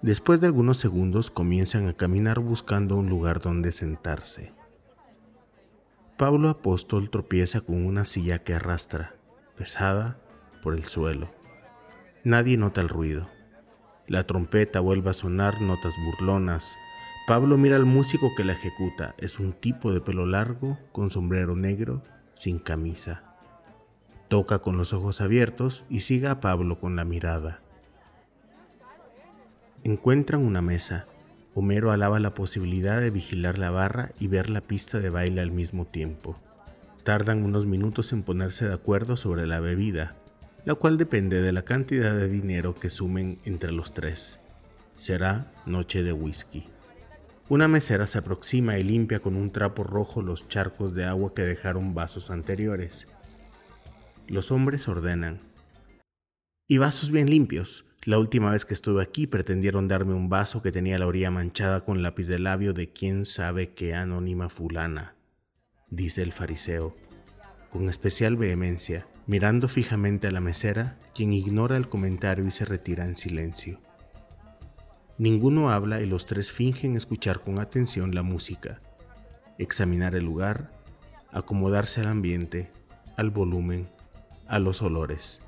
Después 0.00 0.40
de 0.40 0.48
algunos 0.48 0.78
segundos 0.78 1.30
comienzan 1.30 1.88
a 1.88 1.92
caminar 1.92 2.40
buscando 2.40 2.96
un 2.96 3.08
lugar 3.08 3.40
donde 3.40 3.70
sentarse. 3.70 4.52
Pablo 6.16 6.48
Apóstol 6.48 7.10
tropieza 7.10 7.60
con 7.60 7.84
una 7.84 8.04
silla 8.04 8.40
que 8.40 8.54
arrastra, 8.54 9.14
pesada, 9.56 10.18
por 10.62 10.74
el 10.74 10.84
suelo. 10.84 11.30
Nadie 12.24 12.56
nota 12.56 12.80
el 12.80 12.88
ruido. 12.88 13.28
La 14.06 14.26
trompeta 14.26 14.80
vuelve 14.80 15.10
a 15.10 15.14
sonar 15.14 15.60
notas 15.60 15.94
burlonas. 16.04 16.76
Pablo 17.26 17.56
mira 17.56 17.76
al 17.76 17.86
músico 17.86 18.32
que 18.36 18.44
la 18.44 18.52
ejecuta. 18.52 19.14
Es 19.18 19.38
un 19.38 19.52
tipo 19.52 19.92
de 19.92 20.00
pelo 20.00 20.26
largo, 20.26 20.78
con 20.92 21.10
sombrero 21.10 21.56
negro 21.56 22.02
sin 22.34 22.58
camisa. 22.58 23.31
Toca 24.32 24.60
con 24.60 24.78
los 24.78 24.94
ojos 24.94 25.20
abiertos 25.20 25.84
y 25.90 26.00
sigue 26.00 26.26
a 26.26 26.40
Pablo 26.40 26.80
con 26.80 26.96
la 26.96 27.04
mirada. 27.04 27.60
Encuentran 29.84 30.40
una 30.40 30.62
mesa. 30.62 31.04
Homero 31.54 31.92
alaba 31.92 32.18
la 32.18 32.32
posibilidad 32.32 32.98
de 32.98 33.10
vigilar 33.10 33.58
la 33.58 33.68
barra 33.68 34.12
y 34.18 34.28
ver 34.28 34.48
la 34.48 34.62
pista 34.62 35.00
de 35.00 35.10
baile 35.10 35.42
al 35.42 35.50
mismo 35.50 35.84
tiempo. 35.84 36.38
Tardan 37.04 37.44
unos 37.44 37.66
minutos 37.66 38.10
en 38.14 38.22
ponerse 38.22 38.66
de 38.66 38.72
acuerdo 38.72 39.18
sobre 39.18 39.46
la 39.46 39.60
bebida, 39.60 40.16
la 40.64 40.76
cual 40.76 40.96
depende 40.96 41.42
de 41.42 41.52
la 41.52 41.66
cantidad 41.66 42.14
de 42.14 42.30
dinero 42.30 42.74
que 42.74 42.88
sumen 42.88 43.38
entre 43.44 43.70
los 43.70 43.92
tres. 43.92 44.38
Será 44.96 45.52
noche 45.66 46.02
de 46.02 46.14
whisky. 46.14 46.66
Una 47.50 47.68
mesera 47.68 48.06
se 48.06 48.16
aproxima 48.16 48.78
y 48.78 48.82
limpia 48.82 49.20
con 49.20 49.36
un 49.36 49.52
trapo 49.52 49.84
rojo 49.84 50.22
los 50.22 50.48
charcos 50.48 50.94
de 50.94 51.04
agua 51.04 51.34
que 51.34 51.42
dejaron 51.42 51.92
vasos 51.92 52.30
anteriores. 52.30 53.08
Los 54.28 54.52
hombres 54.52 54.86
ordenan. 54.88 55.40
Y 56.68 56.78
vasos 56.78 57.10
bien 57.10 57.28
limpios. 57.28 57.84
La 58.04 58.18
última 58.18 58.52
vez 58.52 58.64
que 58.64 58.74
estuve 58.74 59.02
aquí 59.02 59.26
pretendieron 59.26 59.88
darme 59.88 60.14
un 60.14 60.28
vaso 60.28 60.62
que 60.62 60.72
tenía 60.72 60.98
la 60.98 61.06
orilla 61.06 61.30
manchada 61.30 61.84
con 61.84 62.02
lápiz 62.02 62.26
de 62.28 62.38
labio 62.38 62.72
de 62.72 62.92
quién 62.92 63.26
sabe 63.26 63.74
qué 63.74 63.94
anónima 63.94 64.48
fulana, 64.48 65.14
dice 65.90 66.22
el 66.22 66.32
fariseo, 66.32 66.96
con 67.70 67.88
especial 67.88 68.36
vehemencia, 68.36 69.06
mirando 69.26 69.68
fijamente 69.68 70.26
a 70.26 70.30
la 70.32 70.40
mesera, 70.40 70.98
quien 71.14 71.32
ignora 71.32 71.76
el 71.76 71.88
comentario 71.88 72.44
y 72.44 72.50
se 72.50 72.64
retira 72.64 73.04
en 73.04 73.16
silencio. 73.16 73.80
Ninguno 75.18 75.70
habla 75.70 76.00
y 76.00 76.06
los 76.06 76.26
tres 76.26 76.50
fingen 76.50 76.96
escuchar 76.96 77.40
con 77.40 77.60
atención 77.60 78.14
la 78.14 78.22
música, 78.22 78.80
examinar 79.58 80.14
el 80.14 80.24
lugar, 80.24 80.72
acomodarse 81.30 82.00
al 82.00 82.08
ambiente, 82.08 82.70
al 83.16 83.30
volumen, 83.30 83.88
a 84.52 84.58
los 84.58 84.82
olores. 84.82 85.40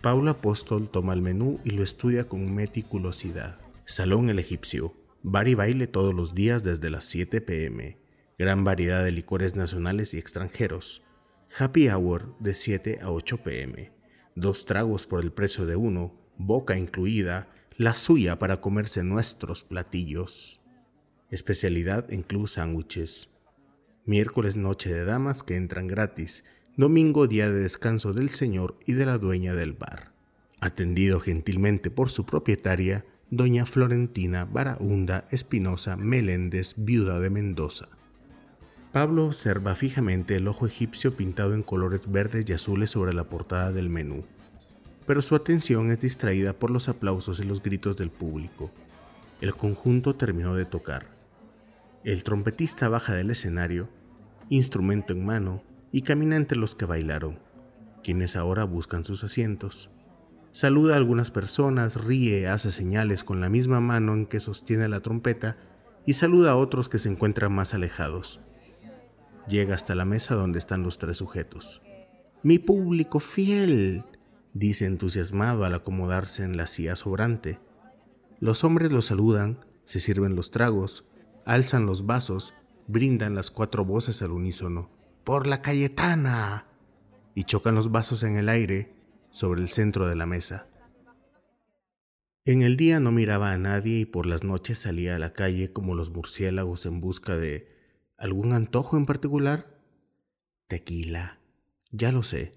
Paulo 0.00 0.32
Apóstol 0.32 0.90
toma 0.90 1.14
el 1.14 1.22
menú 1.22 1.60
y 1.64 1.70
lo 1.70 1.84
estudia 1.84 2.24
con 2.24 2.52
meticulosidad. 2.52 3.60
Salón 3.84 4.28
el 4.28 4.40
egipcio, 4.40 4.92
bar 5.22 5.46
y 5.46 5.54
baile 5.54 5.86
todos 5.86 6.12
los 6.12 6.34
días 6.34 6.64
desde 6.64 6.90
las 6.90 7.04
7 7.04 7.40
pm, 7.40 7.98
gran 8.40 8.64
variedad 8.64 9.04
de 9.04 9.12
licores 9.12 9.54
nacionales 9.54 10.14
y 10.14 10.18
extranjeros, 10.18 11.04
happy 11.56 11.88
hour 11.90 12.36
de 12.40 12.54
7 12.54 12.98
a 13.02 13.12
8 13.12 13.44
pm, 13.44 13.92
dos 14.34 14.66
tragos 14.66 15.06
por 15.06 15.22
el 15.22 15.30
precio 15.30 15.64
de 15.64 15.76
uno, 15.76 16.12
boca 16.38 16.76
incluida, 16.76 17.50
la 17.76 17.94
suya 17.94 18.36
para 18.40 18.60
comerse 18.60 19.04
nuestros 19.04 19.62
platillos. 19.62 20.60
Especialidad 21.30 22.12
en 22.12 22.22
club 22.24 22.48
sándwiches. 22.48 23.32
Miércoles 24.06 24.56
noche 24.56 24.92
de 24.92 25.04
damas 25.04 25.44
que 25.44 25.54
entran 25.54 25.86
gratis. 25.86 26.44
Domingo 26.76 27.26
día 27.26 27.50
de 27.50 27.60
descanso 27.60 28.12
del 28.12 28.30
señor 28.30 28.78
y 28.86 28.92
de 28.92 29.06
la 29.06 29.18
dueña 29.18 29.54
del 29.54 29.72
bar. 29.72 30.12
Atendido 30.60 31.20
gentilmente 31.20 31.90
por 31.90 32.08
su 32.08 32.24
propietaria, 32.24 33.04
doña 33.30 33.66
Florentina 33.66 34.44
Barahunda 34.44 35.26
Espinosa 35.30 35.96
Meléndez, 35.96 36.74
viuda 36.76 37.20
de 37.20 37.30
Mendoza. 37.30 37.88
Pablo 38.92 39.26
observa 39.26 39.74
fijamente 39.74 40.36
el 40.36 40.48
ojo 40.48 40.66
egipcio 40.66 41.16
pintado 41.16 41.54
en 41.54 41.62
colores 41.62 42.10
verdes 42.10 42.44
y 42.48 42.52
azules 42.52 42.90
sobre 42.90 43.12
la 43.14 43.24
portada 43.24 43.72
del 43.72 43.88
menú 43.88 44.24
pero 45.06 45.22
su 45.22 45.34
atención 45.34 45.90
es 45.90 46.00
distraída 46.00 46.52
por 46.52 46.70
los 46.70 46.88
aplausos 46.88 47.40
y 47.40 47.44
los 47.44 47.62
gritos 47.62 47.96
del 47.96 48.10
público. 48.10 48.70
El 49.40 49.54
conjunto 49.54 50.14
terminó 50.14 50.54
de 50.54 50.64
tocar. 50.64 51.06
El 52.04 52.22
trompetista 52.24 52.88
baja 52.88 53.14
del 53.14 53.30
escenario 53.30 53.88
instrumento 54.48 55.12
en 55.12 55.24
mano, 55.24 55.62
y 55.92 56.02
camina 56.02 56.36
entre 56.36 56.58
los 56.58 56.74
que 56.74 56.86
bailaron, 56.86 57.38
quienes 58.02 58.34
ahora 58.34 58.64
buscan 58.64 59.04
sus 59.04 59.22
asientos. 59.22 59.90
Saluda 60.52 60.94
a 60.94 60.96
algunas 60.96 61.30
personas, 61.30 62.02
ríe, 62.02 62.48
hace 62.48 62.70
señales 62.70 63.22
con 63.22 63.40
la 63.40 63.48
misma 63.48 63.80
mano 63.80 64.14
en 64.14 64.26
que 64.26 64.40
sostiene 64.40 64.88
la 64.88 65.00
trompeta 65.00 65.56
y 66.04 66.14
saluda 66.14 66.52
a 66.52 66.56
otros 66.56 66.88
que 66.88 66.98
se 66.98 67.08
encuentran 67.08 67.52
más 67.52 67.74
alejados. 67.74 68.40
Llega 69.48 69.74
hasta 69.74 69.94
la 69.94 70.04
mesa 70.04 70.34
donde 70.34 70.58
están 70.58 70.82
los 70.82 70.98
tres 70.98 71.18
sujetos. 71.18 71.82
Mi 72.42 72.58
público 72.58 73.20
fiel, 73.20 74.04
dice 74.54 74.86
entusiasmado 74.86 75.64
al 75.64 75.74
acomodarse 75.74 76.42
en 76.42 76.56
la 76.56 76.66
silla 76.66 76.96
sobrante. 76.96 77.60
Los 78.40 78.64
hombres 78.64 78.92
lo 78.92 79.02
saludan, 79.02 79.64
se 79.84 80.00
sirven 80.00 80.36
los 80.36 80.50
tragos, 80.50 81.04
alzan 81.44 81.86
los 81.86 82.06
vasos, 82.06 82.54
brindan 82.88 83.34
las 83.34 83.50
cuatro 83.50 83.84
voces 83.84 84.22
al 84.22 84.32
unísono. 84.32 84.90
¡Por 85.24 85.46
la 85.46 85.62
Cayetana! 85.62 86.66
y 87.34 87.44
chocan 87.44 87.74
los 87.74 87.90
vasos 87.90 88.24
en 88.24 88.36
el 88.36 88.48
aire 88.48 88.94
sobre 89.30 89.62
el 89.62 89.68
centro 89.68 90.08
de 90.08 90.16
la 90.16 90.26
mesa. 90.26 90.66
En 92.44 92.62
el 92.62 92.76
día 92.76 92.98
no 92.98 93.12
miraba 93.12 93.52
a 93.52 93.58
nadie 93.58 94.00
y 94.00 94.04
por 94.04 94.26
las 94.26 94.42
noches 94.42 94.80
salía 94.80 95.14
a 95.14 95.18
la 95.18 95.32
calle 95.32 95.72
como 95.72 95.94
los 95.94 96.10
murciélagos 96.10 96.86
en 96.86 97.00
busca 97.00 97.36
de 97.36 97.68
algún 98.16 98.52
antojo 98.52 98.96
en 98.96 99.06
particular. 99.06 99.78
Tequila. 100.66 101.38
Ya 101.92 102.10
lo 102.10 102.24
sé. 102.24 102.52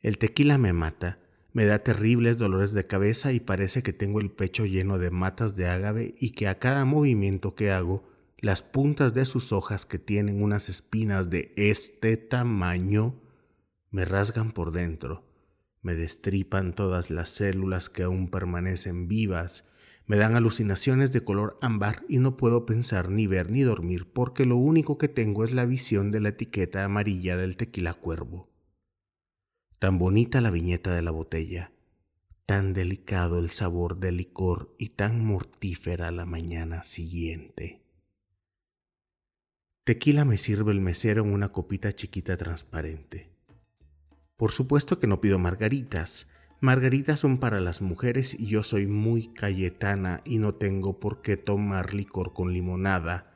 El 0.00 0.16
tequila 0.16 0.56
me 0.56 0.72
mata, 0.72 1.18
me 1.52 1.66
da 1.66 1.80
terribles 1.80 2.38
dolores 2.38 2.72
de 2.72 2.86
cabeza 2.86 3.32
y 3.32 3.40
parece 3.40 3.82
que 3.82 3.92
tengo 3.92 4.20
el 4.20 4.30
pecho 4.30 4.64
lleno 4.64 4.98
de 4.98 5.10
matas 5.10 5.56
de 5.56 5.68
ágave 5.68 6.14
y 6.18 6.30
que 6.30 6.48
a 6.48 6.58
cada 6.58 6.84
movimiento 6.86 7.54
que 7.54 7.70
hago, 7.70 8.08
las 8.40 8.62
puntas 8.62 9.14
de 9.14 9.24
sus 9.24 9.52
hojas 9.52 9.84
que 9.84 9.98
tienen 9.98 10.42
unas 10.42 10.68
espinas 10.68 11.28
de 11.28 11.52
este 11.56 12.16
tamaño 12.16 13.20
me 13.90 14.04
rasgan 14.04 14.52
por 14.52 14.70
dentro, 14.70 15.24
me 15.82 15.94
destripan 15.94 16.72
todas 16.72 17.10
las 17.10 17.30
células 17.30 17.88
que 17.90 18.04
aún 18.04 18.30
permanecen 18.30 19.08
vivas, 19.08 19.72
me 20.06 20.16
dan 20.16 20.36
alucinaciones 20.36 21.10
de 21.10 21.24
color 21.24 21.58
ámbar 21.60 22.04
y 22.08 22.18
no 22.18 22.36
puedo 22.36 22.64
pensar 22.64 23.10
ni 23.10 23.26
ver 23.26 23.50
ni 23.50 23.62
dormir 23.62 24.12
porque 24.12 24.46
lo 24.46 24.56
único 24.56 24.98
que 24.98 25.08
tengo 25.08 25.42
es 25.42 25.52
la 25.52 25.64
visión 25.64 26.12
de 26.12 26.20
la 26.20 26.28
etiqueta 26.28 26.84
amarilla 26.84 27.36
del 27.36 27.56
tequila 27.56 27.94
cuervo. 27.94 28.48
Tan 29.80 29.98
bonita 29.98 30.40
la 30.40 30.52
viñeta 30.52 30.94
de 30.94 31.02
la 31.02 31.10
botella, 31.10 31.72
tan 32.46 32.72
delicado 32.72 33.40
el 33.40 33.50
sabor 33.50 33.98
del 33.98 34.18
licor 34.18 34.76
y 34.78 34.90
tan 34.90 35.24
mortífera 35.24 36.12
la 36.12 36.24
mañana 36.24 36.84
siguiente. 36.84 37.87
Tequila 39.88 40.26
me 40.26 40.36
sirve 40.36 40.70
el 40.72 40.82
mesero 40.82 41.24
en 41.24 41.32
una 41.32 41.48
copita 41.48 41.94
chiquita 41.94 42.36
transparente. 42.36 43.30
Por 44.36 44.52
supuesto 44.52 44.98
que 44.98 45.06
no 45.06 45.22
pido 45.22 45.38
margaritas. 45.38 46.28
Margaritas 46.60 47.20
son 47.20 47.38
para 47.38 47.58
las 47.62 47.80
mujeres 47.80 48.38
y 48.38 48.48
yo 48.48 48.64
soy 48.64 48.86
muy 48.86 49.28
cayetana 49.28 50.20
y 50.26 50.36
no 50.40 50.54
tengo 50.54 51.00
por 51.00 51.22
qué 51.22 51.38
tomar 51.38 51.94
licor 51.94 52.34
con 52.34 52.52
limonada. 52.52 53.32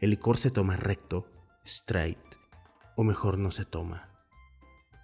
El 0.00 0.10
licor 0.10 0.38
se 0.38 0.50
toma 0.50 0.76
recto, 0.76 1.30
straight, 1.64 2.18
o 2.96 3.04
mejor 3.04 3.38
no 3.38 3.52
se 3.52 3.64
toma. 3.64 4.08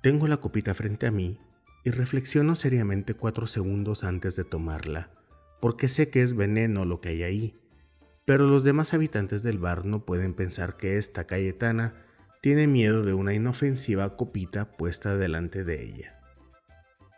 Tengo 0.03 0.27
la 0.27 0.39
copita 0.39 0.75
frente 0.75 1.07
a 1.07 1.13
mí 1.13 1.39
y 1.85 1.93
reflexiono 1.93 2.57
seriamente 2.57 3.15
cuatro 3.15 3.47
segundos 3.47 4.03
antes 4.03 4.35
de 4.35 4.43
tomarla, 4.43 5.13
porque 5.61 5.87
sé 5.87 6.11
que 6.11 6.23
es 6.23 6.35
veneno 6.35 6.85
lo 6.85 7.01
que 7.01 7.11
hay 7.11 7.23
ahí. 7.23 7.68
Pero 8.29 8.47
los 8.47 8.63
demás 8.63 8.93
habitantes 8.93 9.43
del 9.43 9.57
bar 9.57 9.87
no 9.87 10.05
pueden 10.05 10.35
pensar 10.35 10.77
que 10.77 10.99
esta 10.99 11.27
Cayetana 11.27 11.95
tiene 12.43 12.67
miedo 12.67 13.03
de 13.03 13.15
una 13.15 13.33
inofensiva 13.33 14.19
copita 14.19 14.77
puesta 14.77 15.17
delante 15.17 15.65
de 15.65 15.83
ella. 15.83 16.21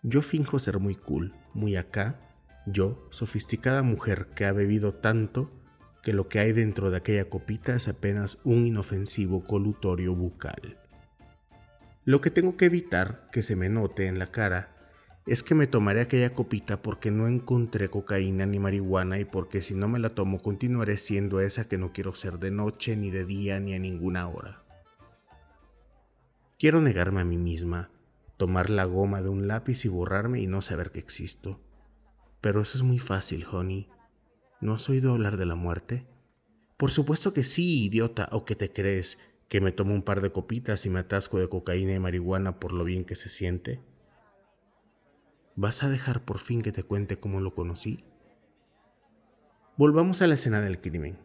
Yo 0.04 0.22
finjo 0.22 0.60
ser 0.60 0.78
muy 0.78 0.94
cool, 0.94 1.34
muy 1.52 1.74
acá, 1.74 2.20
yo, 2.64 3.08
sofisticada 3.10 3.82
mujer 3.82 4.28
que 4.36 4.44
ha 4.44 4.52
bebido 4.52 4.94
tanto 4.94 5.50
que 6.04 6.12
lo 6.12 6.28
que 6.28 6.38
hay 6.38 6.52
dentro 6.52 6.92
de 6.92 6.98
aquella 6.98 7.28
copita 7.28 7.74
es 7.74 7.88
apenas 7.88 8.38
un 8.44 8.64
inofensivo 8.64 9.42
colutorio 9.42 10.14
bucal. 10.14 10.78
Lo 12.04 12.20
que 12.20 12.30
tengo 12.30 12.56
que 12.56 12.66
evitar 12.66 13.28
que 13.32 13.42
se 13.42 13.56
me 13.56 13.68
note 13.68 14.06
en 14.06 14.20
la 14.20 14.28
cara 14.28 14.79
es 15.26 15.42
que 15.42 15.54
me 15.54 15.66
tomaré 15.66 16.00
aquella 16.00 16.32
copita 16.32 16.80
porque 16.80 17.10
no 17.10 17.28
encontré 17.28 17.90
cocaína 17.90 18.46
ni 18.46 18.58
marihuana 18.58 19.18
y 19.18 19.24
porque 19.24 19.62
si 19.62 19.74
no 19.74 19.86
me 19.86 19.98
la 19.98 20.14
tomo 20.14 20.38
continuaré 20.38 20.98
siendo 20.98 21.40
esa 21.40 21.68
que 21.68 21.78
no 21.78 21.92
quiero 21.92 22.14
ser 22.14 22.38
de 22.38 22.50
noche, 22.50 22.96
ni 22.96 23.10
de 23.10 23.24
día, 23.24 23.60
ni 23.60 23.74
a 23.74 23.78
ninguna 23.78 24.28
hora. 24.28 24.64
Quiero 26.58 26.80
negarme 26.80 27.20
a 27.20 27.24
mí 27.24 27.38
misma, 27.38 27.90
tomar 28.36 28.70
la 28.70 28.84
goma 28.84 29.22
de 29.22 29.28
un 29.28 29.46
lápiz 29.46 29.84
y 29.84 29.88
borrarme 29.88 30.40
y 30.40 30.46
no 30.46 30.62
saber 30.62 30.90
que 30.90 30.98
existo. 30.98 31.60
Pero 32.40 32.62
eso 32.62 32.78
es 32.78 32.82
muy 32.82 32.98
fácil, 32.98 33.46
Honey. 33.50 33.88
¿No 34.60 34.74
has 34.74 34.88
oído 34.88 35.12
hablar 35.12 35.36
de 35.36 35.46
la 35.46 35.54
muerte? 35.54 36.06
Por 36.76 36.90
supuesto 36.90 37.34
que 37.34 37.44
sí, 37.44 37.84
idiota, 37.84 38.28
o 38.32 38.44
que 38.44 38.54
te 38.54 38.72
crees 38.72 39.18
que 39.48 39.60
me 39.60 39.72
tomo 39.72 39.92
un 39.92 40.02
par 40.02 40.22
de 40.22 40.32
copitas 40.32 40.86
y 40.86 40.90
me 40.90 41.00
atasco 41.00 41.38
de 41.38 41.48
cocaína 41.48 41.94
y 41.94 41.98
marihuana 41.98 42.58
por 42.60 42.72
lo 42.72 42.84
bien 42.84 43.04
que 43.04 43.16
se 43.16 43.28
siente. 43.28 43.80
¿Vas 45.56 45.82
a 45.82 45.88
dejar 45.88 46.24
por 46.24 46.38
fin 46.38 46.62
que 46.62 46.72
te 46.72 46.84
cuente 46.84 47.18
cómo 47.18 47.40
lo 47.40 47.54
conocí? 47.54 48.04
Volvamos 49.76 50.22
a 50.22 50.26
la 50.26 50.34
escena 50.34 50.60
del 50.60 50.80
crimen, 50.80 51.18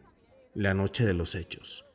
la 0.54 0.74
noche 0.74 1.04
de 1.04 1.14
los 1.14 1.34
hechos. 1.34 1.86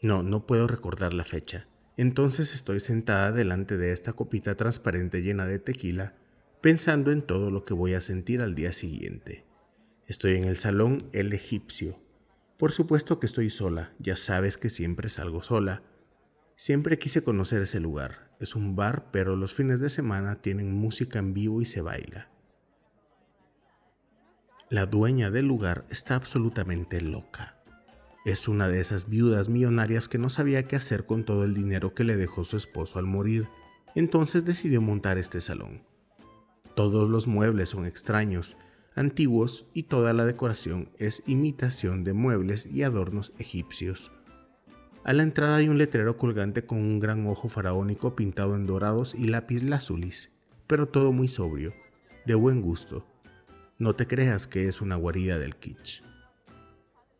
No, 0.00 0.22
no 0.22 0.46
puedo 0.46 0.66
recordar 0.66 1.14
la 1.14 1.24
fecha. 1.24 1.66
Entonces 1.96 2.54
estoy 2.54 2.80
sentada 2.80 3.32
delante 3.32 3.76
de 3.76 3.92
esta 3.92 4.12
copita 4.12 4.56
transparente 4.56 5.22
llena 5.22 5.46
de 5.46 5.58
tequila, 5.58 6.14
pensando 6.60 7.10
en 7.10 7.22
todo 7.22 7.50
lo 7.50 7.64
que 7.64 7.74
voy 7.74 7.94
a 7.94 8.00
sentir 8.00 8.40
al 8.40 8.54
día 8.54 8.72
siguiente. 8.72 9.44
Estoy 10.06 10.36
en 10.36 10.44
el 10.44 10.56
salón 10.56 11.08
El 11.12 11.32
Egipcio. 11.32 11.98
Por 12.58 12.72
supuesto 12.72 13.18
que 13.18 13.26
estoy 13.26 13.50
sola, 13.50 13.94
ya 13.98 14.16
sabes 14.16 14.58
que 14.58 14.70
siempre 14.70 15.08
salgo 15.08 15.42
sola. 15.42 15.82
Siempre 16.56 16.98
quise 16.98 17.24
conocer 17.24 17.62
ese 17.62 17.80
lugar. 17.80 18.30
Es 18.38 18.54
un 18.54 18.76
bar, 18.76 19.10
pero 19.10 19.36
los 19.36 19.54
fines 19.54 19.80
de 19.80 19.88
semana 19.88 20.40
tienen 20.40 20.72
música 20.72 21.18
en 21.18 21.34
vivo 21.34 21.60
y 21.60 21.64
se 21.64 21.80
baila. 21.80 22.30
La 24.70 24.86
dueña 24.86 25.30
del 25.30 25.46
lugar 25.46 25.84
está 25.90 26.14
absolutamente 26.14 27.00
loca. 27.00 27.62
Es 28.24 28.48
una 28.48 28.68
de 28.68 28.80
esas 28.80 29.08
viudas 29.08 29.48
millonarias 29.48 30.08
que 30.08 30.18
no 30.18 30.30
sabía 30.30 30.66
qué 30.66 30.76
hacer 30.76 31.06
con 31.06 31.24
todo 31.24 31.44
el 31.44 31.54
dinero 31.54 31.92
que 31.92 32.04
le 32.04 32.16
dejó 32.16 32.44
su 32.44 32.56
esposo 32.56 32.98
al 32.98 33.04
morir, 33.04 33.48
entonces 33.94 34.44
decidió 34.44 34.80
montar 34.80 35.18
este 35.18 35.40
salón. 35.40 35.82
Todos 36.74 37.10
los 37.10 37.26
muebles 37.26 37.68
son 37.68 37.84
extraños, 37.84 38.56
antiguos 38.94 39.68
y 39.74 39.84
toda 39.84 40.12
la 40.12 40.24
decoración 40.24 40.90
es 40.98 41.22
imitación 41.26 42.02
de 42.02 42.14
muebles 42.14 42.66
y 42.66 42.82
adornos 42.82 43.32
egipcios. 43.38 44.10
A 45.04 45.12
la 45.12 45.22
entrada 45.22 45.56
hay 45.56 45.68
un 45.68 45.76
letrero 45.76 46.16
colgante 46.16 46.64
con 46.64 46.78
un 46.78 46.98
gran 46.98 47.26
ojo 47.26 47.50
faraónico 47.50 48.16
pintado 48.16 48.56
en 48.56 48.64
dorados 48.64 49.14
y 49.14 49.26
lápiz 49.26 49.62
lazulis, 49.62 50.32
pero 50.66 50.88
todo 50.88 51.12
muy 51.12 51.28
sobrio, 51.28 51.74
de 52.24 52.34
buen 52.34 52.62
gusto. 52.62 53.06
No 53.78 53.94
te 53.94 54.06
creas 54.06 54.46
que 54.46 54.66
es 54.66 54.80
una 54.80 54.96
guarida 54.96 55.38
del 55.38 55.56
kitsch. 55.56 56.02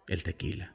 El 0.08 0.22
tequila. 0.22 0.74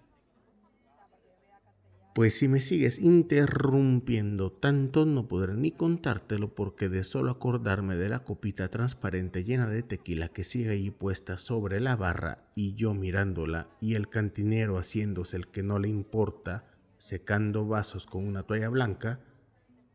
Pues 2.14 2.38
si 2.38 2.48
me 2.48 2.62
sigues 2.62 3.00
interrumpiendo 3.00 4.52
tanto 4.52 5.06
no 5.08 5.28
podré 5.28 5.56
ni 5.56 5.72
contártelo 5.72 6.54
porque 6.54 6.90
de 6.90 7.04
solo 7.04 7.32
acordarme 7.32 7.96
de 7.96 8.10
la 8.10 8.20
copita 8.20 8.68
transparente 8.68 9.44
llena 9.44 9.68
de 9.68 9.82
tequila 9.82 10.30
que 10.30 10.44
sigue 10.44 10.72
ahí 10.72 10.92
puesta 10.92 11.40
sobre 11.40 11.80
la 11.80 11.96
barra 11.96 12.52
y 12.56 12.76
yo 12.76 12.94
mirándola 12.94 13.70
y 13.80 13.96
el 13.96 14.10
cantinero 14.10 14.78
haciéndose 14.78 15.38
el 15.38 15.48
que 15.48 15.64
no 15.64 15.80
le 15.80 15.88
importa, 15.88 16.69
secando 17.00 17.66
vasos 17.66 18.06
con 18.06 18.28
una 18.28 18.44
toalla 18.44 18.70
blanca, 18.70 19.22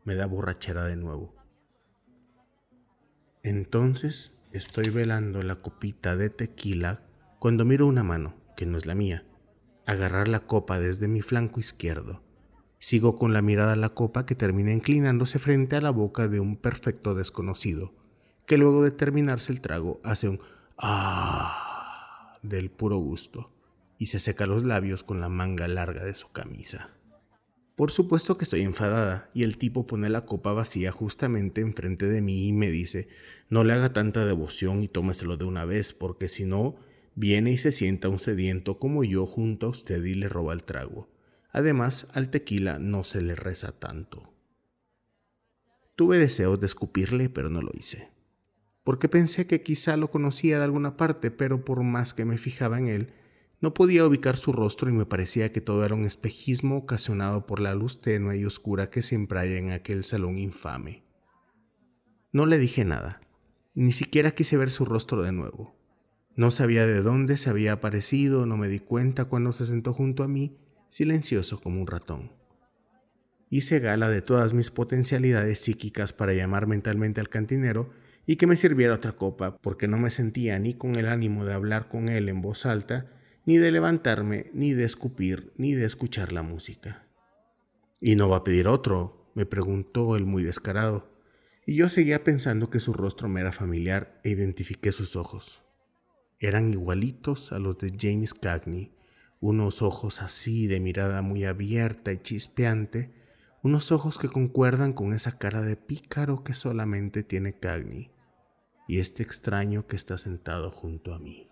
me 0.03 0.15
da 0.15 0.25
borrachera 0.25 0.85
de 0.85 0.95
nuevo. 0.97 1.35
Entonces 3.43 4.37
estoy 4.51 4.89
velando 4.89 5.43
la 5.43 5.57
copita 5.57 6.17
de 6.17 6.31
tequila 6.31 7.03
cuando 7.39 7.63
miro 7.63 7.85
una 7.85 8.03
mano, 8.03 8.35
que 8.57 8.65
no 8.65 8.77
es 8.77 8.87
la 8.87 8.95
mía, 8.95 9.23
agarrar 9.85 10.27
la 10.27 10.41
copa 10.41 10.79
desde 10.79 11.07
mi 11.07 11.21
flanco 11.21 11.59
izquierdo. 11.59 12.23
Sigo 12.79 13.15
con 13.15 13.33
la 13.33 13.43
mirada 13.43 13.73
a 13.73 13.77
la 13.77 13.89
copa 13.89 14.25
que 14.25 14.35
termina 14.35 14.73
inclinándose 14.73 15.37
frente 15.37 15.75
a 15.75 15.81
la 15.81 15.91
boca 15.91 16.27
de 16.27 16.39
un 16.39 16.57
perfecto 16.57 17.13
desconocido, 17.13 17.93
que 18.47 18.57
luego 18.57 18.83
de 18.83 18.91
terminarse 18.91 19.51
el 19.51 19.61
trago 19.61 20.01
hace 20.03 20.27
un 20.27 20.39
ah 20.77 22.39
del 22.41 22.71
puro 22.71 22.97
gusto 22.97 23.54
y 23.97 24.07
se 24.07 24.19
seca 24.19 24.45
los 24.45 24.63
labios 24.63 25.03
con 25.03 25.19
la 25.19 25.29
manga 25.29 25.67
larga 25.67 26.03
de 26.03 26.15
su 26.15 26.31
camisa. 26.31 26.91
Por 27.75 27.91
supuesto 27.91 28.37
que 28.37 28.45
estoy 28.45 28.61
enfadada 28.61 29.29
y 29.33 29.43
el 29.43 29.57
tipo 29.57 29.85
pone 29.85 30.09
la 30.09 30.25
copa 30.25 30.53
vacía 30.53 30.93
justamente 30.93 31.59
enfrente 31.59 32.05
de 32.05 32.21
mí 32.21 32.47
y 32.47 32.53
me 32.53 32.71
dice, 32.71 33.09
no 33.49 33.65
le 33.65 33.73
haga 33.73 33.91
tanta 33.91 34.25
devoción 34.25 34.81
y 34.81 34.87
tómeselo 34.87 35.35
de 35.35 35.43
una 35.43 35.65
vez 35.65 35.91
porque 35.91 36.29
si 36.29 36.45
no, 36.45 36.77
viene 37.15 37.51
y 37.51 37.57
se 37.57 37.73
sienta 37.73 38.07
un 38.07 38.19
sediento 38.19 38.79
como 38.79 39.03
yo 39.03 39.25
junto 39.25 39.67
a 39.67 39.69
usted 39.69 40.03
y 40.05 40.13
le 40.13 40.29
roba 40.29 40.53
el 40.53 40.63
trago. 40.63 41.09
Además, 41.51 42.07
al 42.13 42.29
tequila 42.29 42.79
no 42.79 43.03
se 43.03 43.21
le 43.21 43.35
reza 43.35 43.73
tanto. 43.73 44.33
Tuve 45.95 46.17
deseos 46.17 46.59
de 46.59 46.65
escupirle, 46.65 47.29
pero 47.29 47.49
no 47.49 47.61
lo 47.61 47.71
hice, 47.73 48.09
porque 48.83 49.07
pensé 49.07 49.47
que 49.47 49.63
quizá 49.63 49.95
lo 49.95 50.09
conocía 50.09 50.57
de 50.57 50.65
alguna 50.65 50.97
parte, 50.97 51.31
pero 51.31 51.63
por 51.63 51.83
más 51.83 52.13
que 52.13 52.25
me 52.25 52.37
fijaba 52.37 52.77
en 52.77 52.87
él, 52.87 53.13
no 53.61 53.73
podía 53.73 54.05
ubicar 54.05 54.37
su 54.37 54.51
rostro 54.51 54.89
y 54.89 54.93
me 54.93 55.05
parecía 55.05 55.51
que 55.51 55.61
todo 55.61 55.85
era 55.85 55.95
un 55.95 56.05
espejismo 56.05 56.77
ocasionado 56.77 57.45
por 57.45 57.59
la 57.59 57.73
luz 57.73 58.01
tenue 58.01 58.37
y 58.37 58.45
oscura 58.45 58.89
que 58.89 59.01
siempre 59.01 59.39
hay 59.39 59.53
en 59.53 59.71
aquel 59.71 60.03
salón 60.03 60.37
infame. 60.37 61.03
No 62.31 62.45
le 62.45 62.57
dije 62.57 62.83
nada, 62.83 63.21
ni 63.73 63.91
siquiera 63.91 64.31
quise 64.31 64.57
ver 64.57 64.71
su 64.71 64.85
rostro 64.85 65.23
de 65.23 65.31
nuevo. 65.31 65.75
No 66.35 66.51
sabía 66.51 66.85
de 66.85 67.01
dónde 67.01 67.37
se 67.37 67.49
había 67.49 67.73
aparecido, 67.73 68.45
no 68.45 68.57
me 68.57 68.67
di 68.67 68.79
cuenta 68.79 69.25
cuando 69.25 69.53
se 69.53 69.65
sentó 69.65 69.93
junto 69.93 70.23
a 70.23 70.27
mí, 70.27 70.57
silencioso 70.89 71.61
como 71.61 71.79
un 71.79 71.87
ratón. 71.87 72.33
Hice 73.49 73.79
gala 73.79 74.09
de 74.09 74.21
todas 74.21 74.53
mis 74.53 74.69
potencialidades 74.69 75.59
psíquicas 75.59 76.11
para 76.11 76.33
llamar 76.33 76.67
mentalmente 76.67 77.21
al 77.21 77.29
cantinero 77.29 77.91
y 78.25 78.35
que 78.35 78.47
me 78.47 78.55
sirviera 78.55 78.95
otra 78.95 79.13
copa, 79.13 79.55
porque 79.57 79.87
no 79.87 79.97
me 79.97 80.09
sentía 80.09 80.59
ni 80.59 80.73
con 80.73 80.95
el 80.95 81.07
ánimo 81.07 81.45
de 81.45 81.53
hablar 81.53 81.87
con 81.87 82.09
él 82.09 82.27
en 82.27 82.41
voz 82.41 82.65
alta, 82.65 83.14
ni 83.45 83.57
de 83.57 83.71
levantarme, 83.71 84.49
ni 84.53 84.73
de 84.73 84.85
escupir, 84.85 85.53
ni 85.57 85.73
de 85.73 85.85
escuchar 85.85 86.31
la 86.31 86.41
música. 86.41 87.07
¿Y 88.01 88.15
no 88.15 88.29
va 88.29 88.37
a 88.37 88.43
pedir 88.43 88.67
otro? 88.67 89.31
me 89.35 89.45
preguntó 89.45 90.15
el 90.15 90.25
muy 90.25 90.43
descarado, 90.43 91.13
y 91.65 91.75
yo 91.75 91.89
seguía 91.89 92.23
pensando 92.23 92.69
que 92.69 92.79
su 92.79 92.93
rostro 92.93 93.27
me 93.27 93.41
era 93.41 93.51
familiar 93.51 94.19
e 94.23 94.29
identifiqué 94.29 94.91
sus 94.91 95.15
ojos. 95.15 95.61
Eran 96.39 96.71
igualitos 96.71 97.51
a 97.51 97.59
los 97.59 97.77
de 97.77 97.93
James 97.99 98.33
Cagney, 98.33 98.95
unos 99.39 99.81
ojos 99.81 100.21
así 100.21 100.67
de 100.67 100.79
mirada 100.79 101.21
muy 101.21 101.43
abierta 101.43 102.13
y 102.13 102.17
chispeante, 102.17 103.13
unos 103.61 103.91
ojos 103.91 104.17
que 104.17 104.29
concuerdan 104.29 104.93
con 104.93 105.13
esa 105.13 105.37
cara 105.37 105.61
de 105.61 105.75
pícaro 105.75 106.43
que 106.43 106.53
solamente 106.53 107.23
tiene 107.23 107.59
Cagney 107.59 108.11
y 108.87 108.99
este 108.99 109.23
extraño 109.23 109.87
que 109.87 109.95
está 109.95 110.17
sentado 110.17 110.71
junto 110.71 111.13
a 111.13 111.19
mí. 111.19 111.49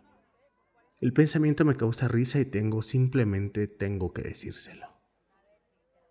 El 1.04 1.12
pensamiento 1.12 1.66
me 1.66 1.76
causa 1.76 2.08
risa 2.08 2.40
y 2.40 2.46
tengo, 2.46 2.82
simplemente 2.82 3.68
tengo 3.68 4.14
que 4.14 4.22
decírselo. 4.22 4.88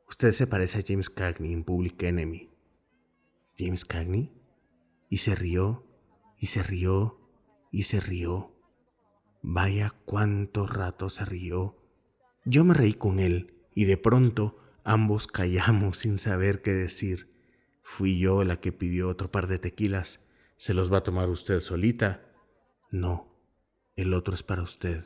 Usted 0.07 0.33
se 0.33 0.47
parece 0.47 0.81
a 0.81 0.83
James 0.87 1.09
Cagney 1.09 1.55
en 1.55 1.65
Public 1.65 2.03
Enemy. 2.03 2.51
¿James 3.57 3.87
Cagney? 3.87 4.31
Y 5.09 5.17
se 5.17 5.35
rió, 5.35 5.87
y 6.39 6.49
se 6.49 6.63
rió, 6.63 7.19
y 7.71 7.85
se 7.85 8.01
rió. 8.01 8.55
Vaya 9.41 9.95
cuánto 10.05 10.67
rato 10.67 11.09
se 11.09 11.25
rió. 11.25 11.79
Yo 12.45 12.63
me 12.63 12.75
reí 12.75 12.93
con 12.93 13.19
él, 13.19 13.65
y 13.75 13.87
de 13.87 13.97
pronto 13.97 14.59
ambos 14.85 15.27
callamos 15.27 15.97
sin 16.01 16.19
saber 16.19 16.61
qué 16.61 16.75
decir. 16.75 17.33
Fui 17.83 18.19
yo 18.19 18.45
la 18.45 18.61
que 18.61 18.73
pidió 18.73 19.09
otro 19.09 19.31
par 19.31 19.47
de 19.47 19.59
tequilas. 19.59 20.29
¿Se 20.59 20.75
los 20.75 20.93
va 20.93 20.99
a 20.99 21.03
tomar 21.03 21.31
usted 21.31 21.61
solita? 21.61 22.31
No, 22.91 23.32
el 23.97 24.15
otro 24.15 24.35
es 24.35 24.43
para 24.43 24.63
usted. 24.63 25.05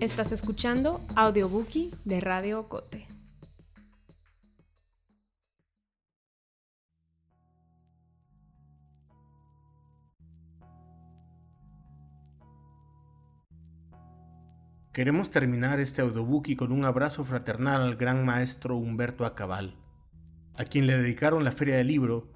Estás 0.00 0.32
escuchando 0.32 1.02
Audiobookie 1.14 1.94
de 2.06 2.20
Radio 2.20 2.68
Cote. 2.68 3.09
Queremos 14.92 15.30
terminar 15.30 15.78
este 15.78 16.02
audiobook 16.02 16.56
con 16.56 16.72
un 16.72 16.84
abrazo 16.84 17.22
fraternal 17.22 17.82
al 17.82 17.94
gran 17.94 18.24
maestro 18.24 18.76
Humberto 18.76 19.24
Acabal, 19.24 19.78
a 20.56 20.64
quien 20.64 20.88
le 20.88 20.96
dedicaron 20.96 21.44
la 21.44 21.52
Feria 21.52 21.76
del 21.76 21.86
Libro, 21.86 22.32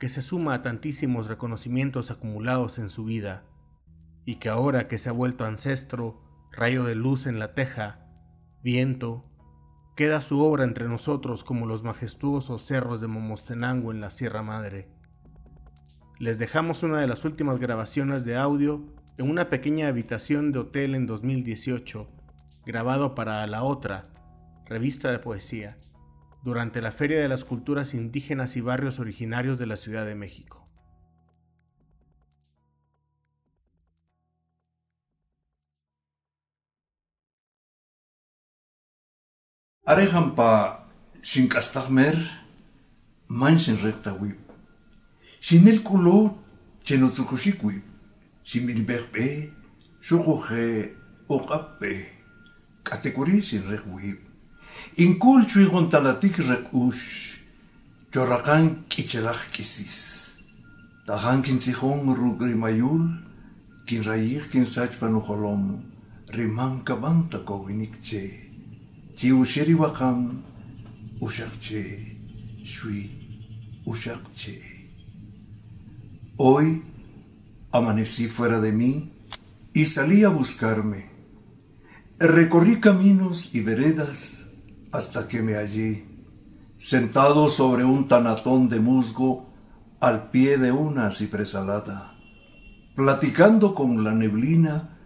que 0.00 0.08
se 0.08 0.20
suma 0.20 0.54
a 0.54 0.62
tantísimos 0.62 1.28
reconocimientos 1.28 2.10
acumulados 2.10 2.80
en 2.80 2.90
su 2.90 3.04
vida, 3.04 3.44
y 4.24 4.40
que 4.40 4.48
ahora 4.48 4.88
que 4.88 4.98
se 4.98 5.10
ha 5.10 5.12
vuelto 5.12 5.44
ancestro, 5.44 6.20
rayo 6.50 6.82
de 6.82 6.96
luz 6.96 7.26
en 7.26 7.38
la 7.38 7.54
teja, 7.54 8.04
viento, 8.64 9.30
queda 9.94 10.20
su 10.22 10.40
obra 10.40 10.64
entre 10.64 10.88
nosotros 10.88 11.44
como 11.44 11.66
los 11.66 11.84
majestuosos 11.84 12.62
cerros 12.62 13.00
de 13.00 13.06
Momostenango 13.06 13.92
en 13.92 14.00
la 14.00 14.10
Sierra 14.10 14.42
Madre. 14.42 14.90
Les 16.18 16.40
dejamos 16.40 16.82
una 16.82 16.98
de 16.98 17.06
las 17.06 17.24
últimas 17.24 17.60
grabaciones 17.60 18.24
de 18.24 18.36
audio 18.36 18.92
en 19.18 19.28
una 19.28 19.50
pequeña 19.50 19.88
habitación 19.88 20.52
de 20.52 20.60
hotel 20.60 20.94
en 20.94 21.06
2018, 21.06 22.08
grabado 22.64 23.14
para 23.14 23.46
La 23.46 23.62
Otra, 23.62 24.06
revista 24.64 25.10
de 25.10 25.18
poesía, 25.18 25.78
durante 26.42 26.80
la 26.80 26.92
Feria 26.92 27.20
de 27.20 27.28
las 27.28 27.44
Culturas 27.44 27.94
Indígenas 27.94 28.56
y 28.56 28.62
Barrios 28.62 28.98
Originarios 28.98 29.58
de 29.58 29.66
la 29.66 29.76
Ciudad 29.76 30.06
de 30.06 30.14
México. 30.14 30.66
Arehampa 39.84 40.88
shinkastagmer 41.22 42.16
manshin 43.28 43.78
recta 43.82 44.14
wip. 44.14 44.38
Chenotsukushik 46.84 47.62
wip. 47.62 47.91
similberbe 48.44 49.52
sukuhe 50.00 50.66
uqappe 51.28 51.92
kategorisin 52.84 53.62
rehwib 53.70 54.32
inkul 54.96 55.46
chui 55.46 55.66
rek 56.48 56.64
ush, 56.72 57.38
chorrakan 58.12 58.84
kicelah 58.88 59.40
kisis. 59.52 60.38
Tajan 61.06 61.42
kinsijon 61.42 62.14
rugrimayul 62.14 63.04
kinrayij 63.86 64.42
kinsachpanujolom 64.50 65.82
rimankamanta 66.34 67.38
kowinikche 67.38 68.22
chiuxiriwakam 69.16 70.42
uxakche 71.20 71.82
shui 72.64 73.10
uxakche 73.86 74.56
Oi. 76.38 76.91
Amanecí 77.72 78.26
fuera 78.26 78.60
de 78.60 78.70
mí 78.70 79.12
y 79.72 79.86
salí 79.86 80.24
a 80.24 80.28
buscarme. 80.28 81.10
Recorrí 82.18 82.80
caminos 82.80 83.54
y 83.54 83.60
veredas 83.62 84.50
hasta 84.92 85.26
que 85.26 85.42
me 85.42 85.54
hallé, 85.54 86.06
sentado 86.76 87.48
sobre 87.48 87.84
un 87.84 88.08
tanatón 88.08 88.68
de 88.68 88.78
musgo 88.78 89.50
al 90.00 90.28
pie 90.28 90.58
de 90.58 90.70
una 90.70 91.10
cipresalada, 91.10 92.18
platicando 92.94 93.74
con 93.74 94.04
la 94.04 94.12
neblina 94.12 94.98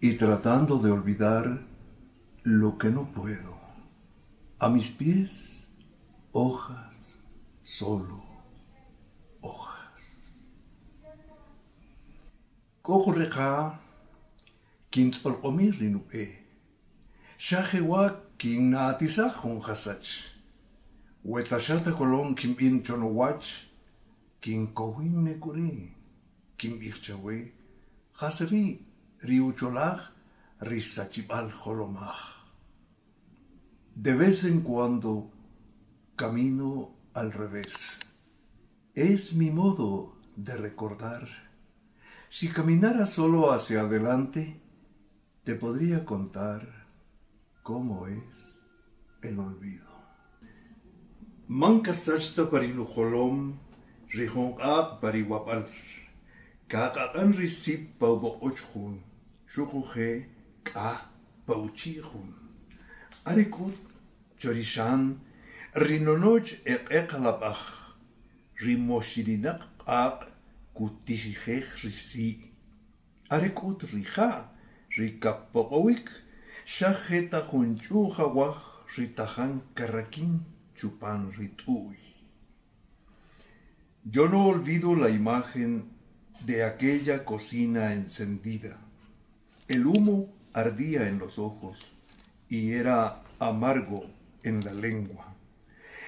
y 0.00 0.12
tratando 0.12 0.78
de 0.78 0.92
olvidar 0.92 1.66
lo 2.44 2.78
que 2.78 2.90
no 2.90 3.12
puedo. 3.12 3.58
A 4.60 4.68
mis 4.68 4.90
pies, 4.90 5.72
hojas, 6.30 7.24
solo 7.62 8.28
hojas. 9.40 10.38
Kokureka 12.88 13.78
kin 14.90 15.10
tsolqomir 15.10 15.74
rinu 15.80 16.00
e. 16.22 16.24
Shahewa 17.36 18.02
kin 18.38 18.70
naatisa 18.70 19.28
hun 19.28 19.60
hasach. 19.60 20.08
Wetashata 21.22 21.92
kolon 21.98 22.34
kim 22.34 22.56
in 22.66 22.82
chonowach 22.82 23.48
kin 24.40 24.62
kowin 24.78 25.16
nekuri 25.26 25.92
kim 26.56 26.80
irchawe 26.88 27.36
hasri 28.20 28.64
riucholach 29.28 30.02
risachibal 30.68 31.50
holomach. 31.60 32.22
De 34.04 34.12
vez 34.16 34.44
en 34.44 34.62
cuando 34.62 35.30
camino 36.16 36.94
al 37.12 37.32
revés. 37.32 38.00
Es 38.94 39.34
mi 39.34 39.50
modo 39.50 40.16
de 40.36 40.56
recordar 40.56 41.47
si 42.28 42.48
caminara 42.48 43.06
solo 43.06 43.52
hacia 43.52 43.80
adelante, 43.80 44.60
te 45.44 45.54
podría 45.54 46.04
contar 46.04 46.86
cómo 47.62 48.06
es 48.06 48.60
el 49.22 49.38
olvido. 49.38 49.88
Mankasachta 51.48 52.50
parinuholom, 52.50 53.58
rihong 54.10 54.60
a 54.60 55.00
pariwapal, 55.00 55.64
kakakan 56.68 57.32
risip 57.32 57.98
paubo 57.98 58.38
ochhun, 58.42 59.02
shukuhe 59.46 60.28
k'a 60.62 61.10
pauchihun. 61.46 62.34
Arekut 63.24 63.76
chorishan 64.38 65.20
rinonoch 65.74 66.52
eqeqalabach 66.64 67.64
rimoshirinak 68.60 69.64
aq 69.86 70.27
rija 74.96 75.48
chupan 80.74 81.32
ritui. 81.32 81.98
Yo 84.04 84.28
no 84.28 84.46
olvido 84.46 84.94
la 84.94 85.10
imagen 85.10 85.90
de 86.46 86.62
aquella 86.62 87.24
cocina 87.24 87.92
encendida. 87.92 88.78
El 89.66 89.86
humo 89.86 90.32
ardía 90.52 91.08
en 91.08 91.18
los 91.18 91.38
ojos 91.38 91.94
y 92.48 92.70
era 92.70 93.22
amargo 93.38 94.06
en 94.44 94.64
la 94.64 94.72
lengua. 94.72 95.34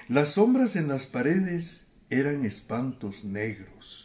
Las 0.07 0.29
sombras 0.29 0.77
en 0.77 0.87
las 0.87 1.05
paredes 1.05 1.91
eran 2.09 2.45
espantos 2.45 3.23
negros. 3.23 4.00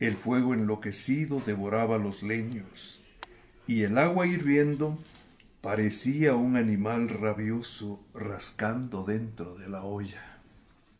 El 0.00 0.16
fuego 0.16 0.54
enloquecido 0.54 1.40
devoraba 1.40 1.98
los 1.98 2.22
leños 2.22 3.02
y 3.66 3.82
el 3.82 3.98
agua 3.98 4.28
hirviendo 4.28 4.96
parecía 5.60 6.36
un 6.36 6.56
animal 6.56 7.08
rabioso 7.08 8.00
rascando 8.14 9.04
dentro 9.04 9.56
de 9.56 9.68
la 9.68 9.82
olla. 9.82 10.40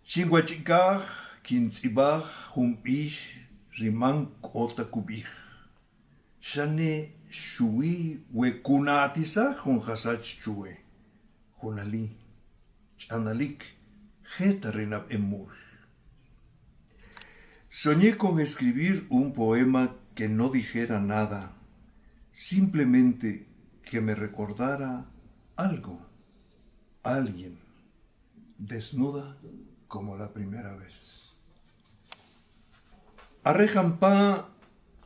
Chinguachicaj, 0.02 1.02
quintzibaj, 1.42 2.24
humpish, 2.56 3.46
riman 3.78 4.30
otakubij. 4.42 5.26
Shane 6.40 7.12
shui 7.30 8.24
wekunatisa 8.32 9.54
junjasach 9.62 10.40
chue. 10.40 10.76
Junali, 11.60 12.16
chanalik, 12.96 13.64
rinab 14.38 15.12
emul. 15.12 15.67
Soñé 17.70 18.16
con 18.16 18.40
escribir 18.40 19.06
un 19.10 19.34
poema 19.34 19.94
que 20.14 20.26
no 20.26 20.48
dijera 20.48 21.00
nada, 21.00 21.52
simplemente 22.32 23.46
que 23.82 24.00
me 24.00 24.14
recordara 24.14 25.04
algo, 25.54 26.00
alguien, 27.02 27.58
desnuda 28.56 29.36
como 29.86 30.16
la 30.16 30.32
primera 30.32 30.74
vez. 30.76 31.34
Arrejampa 33.44 34.48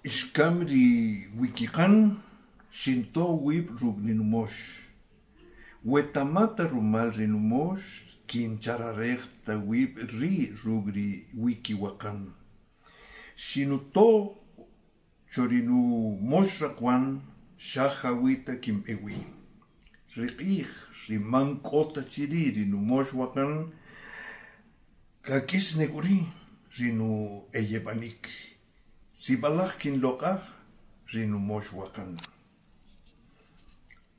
Ishkamri 0.05 1.31
wikikan 1.37 2.23
shinto 2.71 3.35
wib 3.35 3.71
rugninumosh. 3.77 4.83
Wetamata 5.85 6.69
rumal 6.69 7.13
rinumosh 7.13 8.19
kinchararechta 8.27 9.59
wib 9.59 9.99
ri 9.99 10.55
rugri 10.65 11.27
wikiwakan. 11.35 12.42
Shinuto 13.47 14.39
chorinu 15.29 16.17
moshrakwan 16.31 17.21
shahawita 17.59 18.61
kim 18.61 18.85
ewi. 18.87 19.17
Riqih 20.17 20.69
riman 21.09 21.61
kota 21.61 22.03
chiri 22.13 22.55
rinu 22.57 22.79
moshwakan 22.79 23.73
kakis 25.23 25.77
neguri 25.77 26.19
rinu 26.79 27.43
eyebanik. 27.53 28.29
Sibalajkin 29.13 30.01
lokaj 30.01 30.41
rinu 31.13 31.39
moshwakan. 31.39 32.21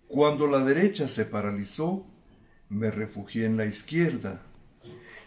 Cuando 0.08 0.48
la 0.48 0.60
derecha 0.66 1.08
se 1.08 1.24
paralizó, 1.26 2.06
me 2.70 2.92
refugié 2.92 3.46
en 3.46 3.56
la 3.56 3.66
izquierda. 3.66 4.42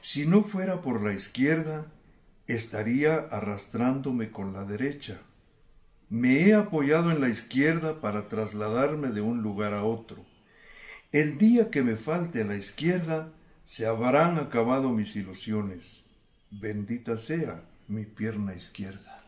Si 0.02 0.26
no 0.26 0.42
fuera 0.44 0.82
por 0.82 1.02
la 1.02 1.14
izquierda, 1.14 1.90
estaría 2.46 3.16
arrastrándome 3.16 4.30
con 4.30 4.52
la 4.52 4.64
derecha. 4.64 5.20
Me 6.08 6.46
he 6.46 6.54
apoyado 6.54 7.10
en 7.10 7.20
la 7.20 7.28
izquierda 7.28 8.00
para 8.00 8.28
trasladarme 8.28 9.08
de 9.08 9.20
un 9.20 9.42
lugar 9.42 9.74
a 9.74 9.82
otro. 9.82 10.24
El 11.12 11.38
día 11.38 11.70
que 11.70 11.82
me 11.82 11.96
falte 11.96 12.42
a 12.42 12.44
la 12.44 12.56
izquierda, 12.56 13.32
se 13.64 13.86
habrán 13.86 14.38
acabado 14.38 14.90
mis 14.90 15.16
ilusiones. 15.16 16.04
Bendita 16.50 17.16
sea 17.16 17.64
mi 17.88 18.04
pierna 18.04 18.54
izquierda. 18.54 19.25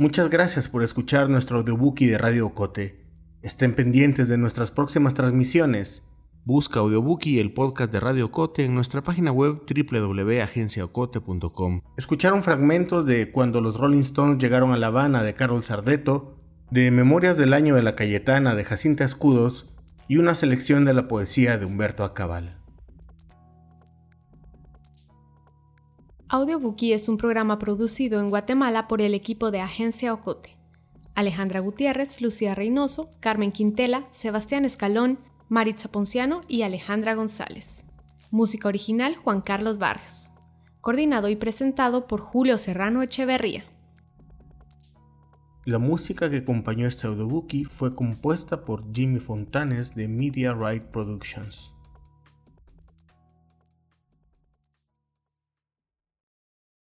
Muchas 0.00 0.30
gracias 0.30 0.68
por 0.68 0.84
escuchar 0.84 1.28
nuestro 1.28 1.58
audiobookie 1.58 2.06
de 2.06 2.18
Radio 2.18 2.46
Ocote. 2.46 3.04
Estén 3.42 3.74
pendientes 3.74 4.28
de 4.28 4.38
nuestras 4.38 4.70
próximas 4.70 5.12
transmisiones. 5.12 6.04
Busca 6.44 6.78
Audiobookie 6.78 7.40
el 7.40 7.52
podcast 7.52 7.90
de 7.90 7.98
Radio 7.98 8.26
Ocote 8.26 8.62
en 8.62 8.76
nuestra 8.76 9.02
página 9.02 9.32
web 9.32 9.62
www.agenciaocote.com. 9.68 11.80
Escucharon 11.96 12.44
fragmentos 12.44 13.06
de 13.06 13.32
Cuando 13.32 13.60
los 13.60 13.76
Rolling 13.76 14.02
Stones 14.02 14.38
llegaron 14.38 14.70
a 14.70 14.76
La 14.76 14.86
Habana 14.86 15.24
de 15.24 15.34
Carol 15.34 15.64
Sardeto, 15.64 16.36
de 16.70 16.92
Memorias 16.92 17.36
del 17.36 17.52
Año 17.52 17.74
de 17.74 17.82
la 17.82 17.96
Cayetana 17.96 18.54
de 18.54 18.62
Jacinta 18.62 19.04
Escudos 19.04 19.74
y 20.06 20.18
una 20.18 20.34
selección 20.34 20.84
de 20.84 20.94
la 20.94 21.08
poesía 21.08 21.58
de 21.58 21.66
Humberto 21.66 22.04
Acabal. 22.04 22.57
Audiobookie 26.30 26.92
es 26.92 27.08
un 27.08 27.16
programa 27.16 27.58
producido 27.58 28.20
en 28.20 28.28
Guatemala 28.28 28.86
por 28.86 29.00
el 29.00 29.14
equipo 29.14 29.50
de 29.50 29.60
Agencia 29.60 30.12
Ocote. 30.12 30.58
Alejandra 31.14 31.60
Gutiérrez, 31.60 32.20
Lucía 32.20 32.54
Reynoso, 32.54 33.08
Carmen 33.20 33.50
Quintela, 33.50 34.06
Sebastián 34.10 34.66
Escalón, 34.66 35.18
Maritza 35.48 35.90
Ponciano 35.90 36.42
y 36.46 36.62
Alejandra 36.62 37.14
González. 37.14 37.86
Música 38.30 38.68
original 38.68 39.16
Juan 39.16 39.40
Carlos 39.40 39.78
Barrios. 39.78 40.28
Coordinado 40.82 41.30
y 41.30 41.36
presentado 41.36 42.06
por 42.06 42.20
Julio 42.20 42.58
Serrano 42.58 43.00
Echeverría. 43.02 43.64
La 45.64 45.78
música 45.78 46.28
que 46.28 46.38
acompañó 46.38 46.86
este 46.86 47.06
audiobook 47.06 47.66
fue 47.70 47.94
compuesta 47.94 48.66
por 48.66 48.92
Jimmy 48.92 49.18
Fontanes 49.18 49.94
de 49.94 50.08
Media 50.08 50.52
Right 50.52 50.82
Productions. 50.82 51.77